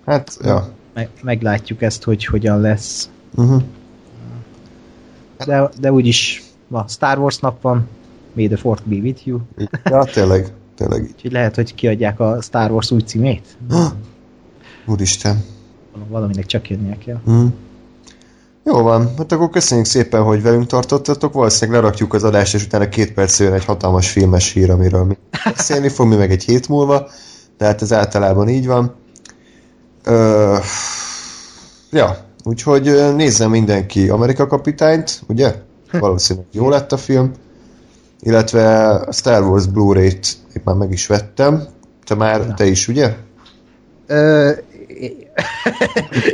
[0.06, 0.68] Hát, ja.
[0.94, 3.10] meg, meglátjuk ezt, hogy hogyan lesz.
[3.34, 3.62] Uh-huh.
[5.46, 7.88] De, de úgyis ma Star Wars nap van,
[8.32, 9.38] May the Fourth be with you,
[9.84, 10.52] Ja, tényleg,
[10.82, 11.12] tényleg így.
[11.14, 13.56] úgyhogy lehet, hogy kiadják a Star Wars új címét.
[14.86, 15.44] Úristen.
[16.08, 17.20] Valaminek csak jönnie kell.
[17.30, 17.46] Mm.
[18.64, 21.32] Jó van, hát akkor köszönjük szépen, hogy velünk tartottatok.
[21.32, 25.16] Valószínűleg lerakjuk az adást, és utána két perc jön egy hatalmas filmes hír, amiről mi
[25.44, 27.08] beszélni fog, mi meg egy hét múlva,
[27.58, 28.94] de hát ez általában így van.
[30.04, 30.56] Ö,
[31.90, 35.54] ja, úgyhogy nézzen mindenki Amerika kapitányt, ugye?
[35.92, 37.32] Valószínűleg jó lett a film.
[38.24, 41.62] Illetve a Star Wars Blu-ray-t épp már meg is vettem.
[42.04, 42.54] Te már, Na.
[42.54, 43.14] te is, ugye?
[44.06, 44.50] Ö,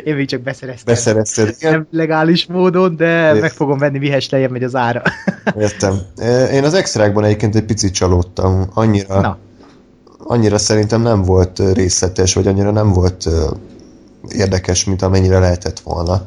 [0.05, 0.95] én még csak beszereztem.
[0.95, 1.72] Beszerezted, igen?
[1.72, 3.41] Nem legális módon, de Ért.
[3.41, 5.03] meg fogom venni, mihez lejjebb megy az ára.
[5.59, 5.99] Értem.
[6.53, 8.70] Én az extrákban egyébként egy picit csalódtam.
[8.74, 9.39] Annyira, Na,
[10.18, 13.28] annyira szerintem nem volt részletes, vagy annyira nem volt
[14.28, 16.22] érdekes, mint amennyire lehetett volna.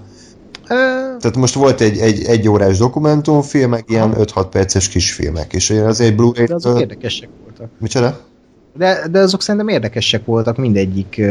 [1.20, 6.00] Tehát most volt egy, egy, egy órás dokumentumfilm, meg ilyen 5-6 perces kisfilmek, és az
[6.00, 6.46] egy Blu-ray...
[6.46, 7.70] de azok érdekesek voltak.
[7.80, 8.20] Micsoda?
[8.78, 11.22] De, de azok szerintem érdekesek voltak mindegyik,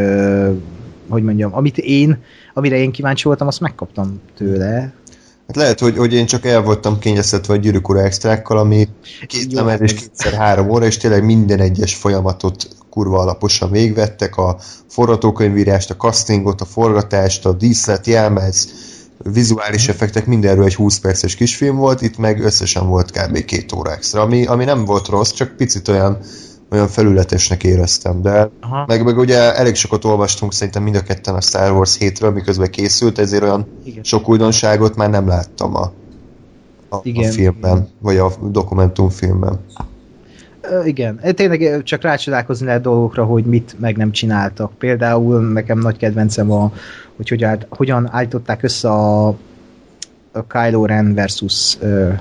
[1.09, 2.23] hogy mondjam, amit én,
[2.55, 4.93] amire én kíváncsi voltam, azt megkaptam tőle.
[5.47, 8.89] Hát lehet, hogy, hogy én csak el voltam kényeztetve a gyűrűk ura extrákkal, ami
[9.27, 14.37] két Jó, lemez és kétszer három óra, és tényleg minden egyes folyamatot kurva alaposan végvettek,
[14.37, 18.69] a forgatókönyvírást, a castingot, a forgatást, a díszlet, jelmez,
[19.23, 23.45] vizuális effektek, mindenről egy 20 perces kisfilm volt, itt meg összesen volt kb.
[23.45, 26.19] két óra extra, ami, ami nem volt rossz, csak picit olyan,
[26.71, 31.35] olyan felületesnek éreztem, de Aha, meg, meg ugye elég sokat olvastunk szerintem mind a ketten
[31.35, 34.05] a Star Wars 7-ről, miközben készült, ezért olyan igen.
[34.05, 35.93] sok újdonságot már nem láttam a,
[36.89, 37.31] a, a Igen.
[37.31, 39.61] filmben, vagy a dokumentumfilmben.
[40.85, 44.73] Igen, tényleg csak rácsodálkozni lehet dolgokra, hogy mit meg nem csináltak.
[44.79, 46.73] Például nekem nagy kedvencem a,
[47.17, 49.29] hogy, hogy állt, hogyan állították össze a,
[50.33, 52.13] a Kylo Ren versus uh,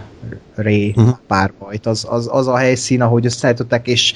[0.56, 1.00] Ray Mhm.
[1.00, 1.18] uh-huh.
[1.28, 1.86] párbajt.
[1.86, 4.14] Az, az, az a helyszín, ahogy összeállították, és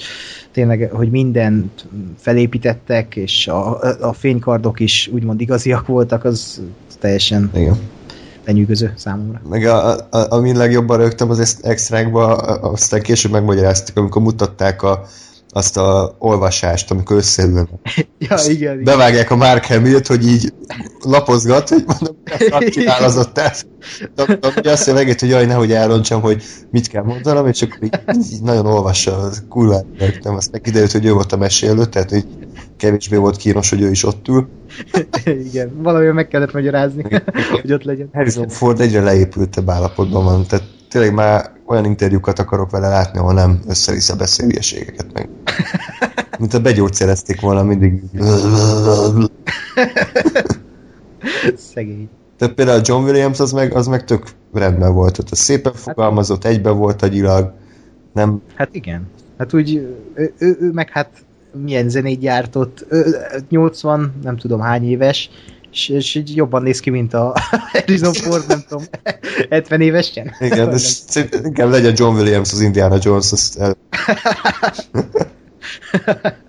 [0.52, 1.86] tényleg, hogy mindent
[2.18, 6.62] felépítettek, és a, a fénykardok is úgymond igaziak voltak, az
[7.00, 7.76] teljesen Igen.
[8.46, 9.42] Lenyűgöző számomra.
[9.50, 15.06] Meg a, a, amin legjobban rögtem az extrákba, aztán később megmagyaráztuk, amikor mutatták a,
[15.50, 17.68] azt a olvasást, amikor összeülnek.
[18.30, 18.84] Ja, igen, igen.
[18.84, 20.54] Bevágják a Mark Hamill-t, hogy így
[21.02, 22.16] lapozgat, hogy mondom,
[22.52, 23.66] hogy csinál az ott át.
[24.16, 28.00] Azt mondja megint, hogy jaj, nehogy elrontsam, hogy mit kell mondanom, és akkor így,
[28.34, 30.36] így nagyon olvassa, az kurvát rögtem.
[30.36, 32.26] Aztán kiderült, hogy ő volt a mesélő, tehát hogy
[32.78, 34.48] kevésbé volt kínos, hogy ő is ott ül.
[35.50, 37.04] igen, valamivel meg kellett magyarázni,
[37.62, 38.10] hogy ott legyen.
[38.14, 43.34] Harrison Ford egyre leépültebb állapotban van, tehát tényleg már olyan interjúkat akarok vele látni, ahol
[43.34, 45.30] nem össze-vissza beszél hülyeségeket meg.
[46.40, 48.04] Mint a begyógyszerezték volna mindig.
[51.74, 52.10] Szegény.
[52.38, 56.70] Tehát például John Williams az meg, az meg tök rendben volt, ott szépen fogalmazott, egybe
[56.70, 57.54] volt agyilag,
[58.14, 59.08] nem, Hát igen.
[59.38, 59.76] Hát úgy,
[60.14, 61.10] ő, ő, ő meg hát
[61.62, 63.10] milyen zenét gyártott, ö,
[63.50, 65.30] 80, nem tudom hány éves,
[65.72, 67.36] és, és így jobban néz ki, mint a
[67.72, 68.84] Harrison Ford, nem tudom,
[69.50, 70.36] 70 évesen.
[70.40, 70.98] Igen, és
[71.44, 73.78] inkább legyen John Williams az Indiana Jones, azt el...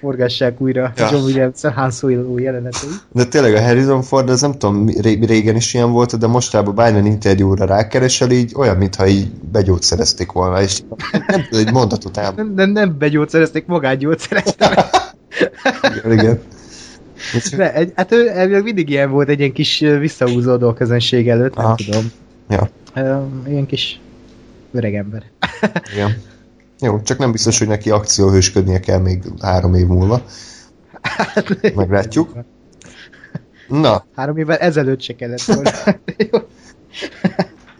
[0.00, 1.08] Forgassák újra Ja.
[1.10, 2.88] John Williams Han Solo jelenetei.
[3.12, 6.74] De tényleg a Harrison Ford, ez nem tudom, ré- régen is ilyen volt, de mostában
[6.74, 10.80] bármilyen interjúra rákeresel, így olyan, mintha így begyógyszerezték volna, és
[11.26, 12.34] nem tud egy mondatot ám.
[12.36, 14.84] Nem, nem, nem begyógyszerezték, magát gyógyszereztek.
[15.82, 16.40] Igen, igen.
[17.56, 21.54] De, egy, hát ő elvileg mindig ilyen volt, egy ilyen kis visszahúzódó a közönség előtt,
[21.54, 21.74] nem Aha.
[21.74, 22.10] tudom.
[22.48, 22.68] Ja,
[23.46, 24.00] Ilyen kis
[24.72, 25.22] öreg ember.
[25.92, 26.16] igen.
[26.80, 30.22] Jó, csak nem biztos, hogy neki akcióhősködnie kell még három év múlva.
[31.74, 32.32] Meglátjuk.
[33.68, 35.70] Na, Három évvel ezelőtt se kellett volna.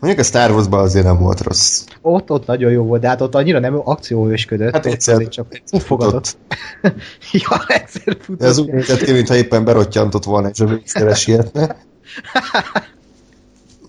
[0.01, 1.85] Mondjuk a Star Wars-ban azért nem volt rossz.
[2.03, 4.73] ott, ott nagyon jó volt, de hát ott annyira nem akcióhősködött.
[4.73, 6.37] Hát egyszer- csak fogadott.
[7.33, 8.39] ja, egyszer futott.
[8.39, 11.77] De ez úgy nézett ki, mintha éppen berottyantott volna, és a végszeres sietne.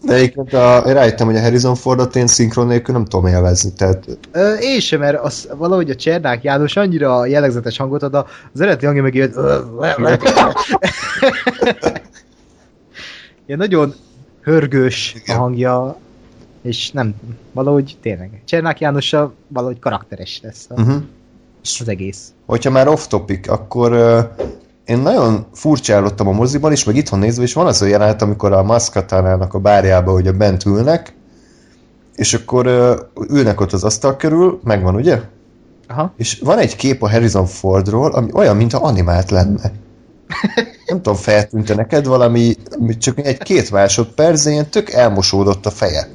[0.04, 3.74] De egyébként a, én rájöttem, hogy a Harrison Fordot én szinkron nélkül nem tudom élvezni,
[3.74, 8.16] tehát Ö, én sem, mert az, valahogy a Csernák János annyira jellegzetes hangot ad,
[8.54, 9.34] az eredeti hangja meg ilyen...
[13.46, 13.94] ilyen nagyon
[14.42, 15.98] hörgős a hangja,
[16.62, 17.16] és nem,
[17.52, 18.42] valahogy tényleg.
[18.46, 21.02] Csernák Jánossal valahogy karakteres lesz a, uh-huh.
[21.80, 22.34] az egész.
[22.46, 24.46] hogyha már off-topic, akkor uh,
[24.92, 28.52] én nagyon furcsálottam a moziban is, meg itthon nézve, és van az a jelenet, amikor
[28.52, 31.14] a Maszkatánának a bárjába ugye bent ülnek,
[32.16, 32.66] és akkor
[33.30, 35.22] ülnek ott az asztal körül, megvan ugye?
[35.88, 36.14] Aha.
[36.18, 39.72] És van egy kép a Harrison Fordról, ami olyan, mintha animált lenne.
[40.88, 46.08] Nem tudom, feltűnte neked valami, ami csak egy-két másodperc, ilyen tök elmosódott a feje.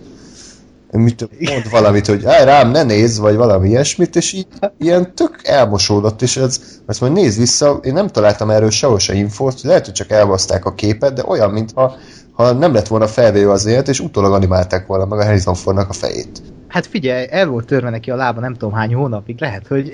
[0.98, 4.46] Mit mond valamit, hogy Á, rám ne nézz, vagy valami ilyesmit, és így
[4.78, 9.14] ilyen tök elmosódott, és ez, ezt majd nézd vissza, én nem találtam erről sehol se
[9.14, 11.96] infót, lehet, hogy csak elbaszták a képet, de olyan, mintha
[12.32, 15.88] ha nem lett volna felvéve az élet, és utólag animálták volna meg a Harrison Fordnak
[15.88, 16.42] a fejét.
[16.68, 19.90] Hát figyelj, el volt törve neki a lába nem tudom hány hónapig, lehet, hogy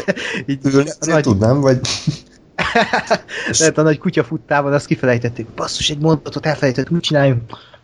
[0.46, 1.80] így Ülni nagy, tudnám, vagy
[3.58, 7.42] lehet a nagy kutya futtával azt kifelejtették, basszus, egy mondatot elfelejtett, úgy csináljunk.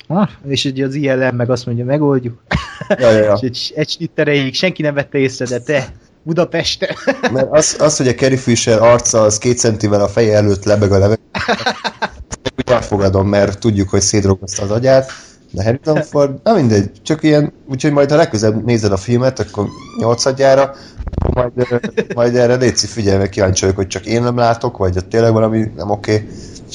[0.08, 0.28] Ha?
[0.48, 2.42] És ugye az ILM meg azt mondja, megoldjuk.
[2.88, 3.38] ja, ja, ja.
[3.40, 5.92] És egy, egy snitt erejéig senki nem vette észre, de te,
[6.22, 6.96] Budapesten.
[7.32, 10.92] Mert az, az, hogy a Carrie Fisher arca az két centivel a feje előtt lebeg
[10.92, 11.22] a levegő,
[12.56, 15.10] úgy elfogadom, mert tudjuk, hogy szétrogozta az agyát,
[15.50, 19.66] de Harrison Ford, na mindegy, csak ilyen, úgyhogy majd ha legközelebb nézed a filmet, akkor
[19.98, 20.74] nyolcadjára,
[21.14, 21.80] akkor majd,
[22.14, 25.32] majd erre létszi figyelj, meg kíváncsi vagyok, hogy csak én nem látok, vagy ott tényleg
[25.32, 26.14] valami nem oké.
[26.14, 26.28] Okay.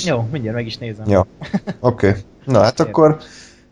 [0.06, 1.10] Jó, mindjárt meg is nézem.
[1.10, 1.28] Ja,
[1.80, 2.08] oké.
[2.08, 2.22] Okay.
[2.46, 3.18] Na hát akkor,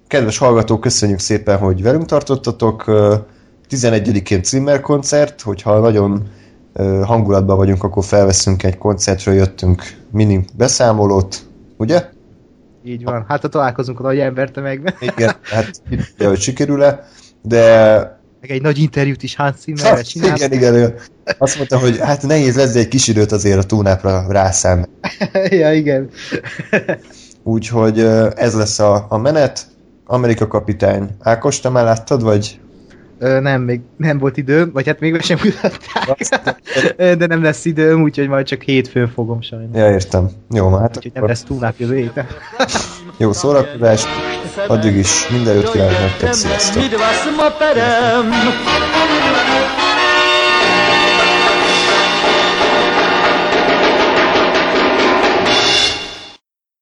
[0.08, 2.88] kedves hallgatók, köszönjük szépen, hogy velünk tartottatok.
[2.88, 3.16] Ö,
[3.70, 6.30] 11-én Zimmer koncert, hogyha nagyon
[7.04, 11.46] hangulatban vagyunk, akkor felveszünk egy koncertről, jöttünk mini beszámolót,
[11.78, 12.10] ugye?
[12.84, 13.26] Így van.
[13.28, 14.94] Hát ha találkozunk a nagy embertömegben.
[15.00, 15.82] Igen, hát
[16.16, 17.08] ugye, hogy sikerül-e,
[17.42, 17.96] de
[18.42, 20.96] Meg egy nagy interjút is Hans Zimmerrel Hát, igen, igen, ő
[21.38, 24.86] azt mondta, hogy hát nehéz lesz, de egy kis időt azért a túnápra rászám.
[25.50, 26.10] ja, igen.
[27.44, 28.00] Úgyhogy
[28.36, 29.66] ez lesz a, a menet.
[30.06, 31.10] Amerika kapitány.
[31.20, 32.60] Ákos, te már láttad, vagy?
[33.20, 37.18] Ö, nem, még nem volt időm, vagy hát még sem mutatták.
[37.18, 39.68] De nem lesz időm, úgyhogy majd csak hétfőn fogom sajnos.
[39.74, 40.30] Ja, értem.
[40.50, 42.26] Jó, hát Úgyhogy nem akkor lesz túlnap jövő héten.
[43.18, 44.04] jó szórakozás.
[44.68, 46.84] Addig is minden jót kívánok nektek, sziasztok!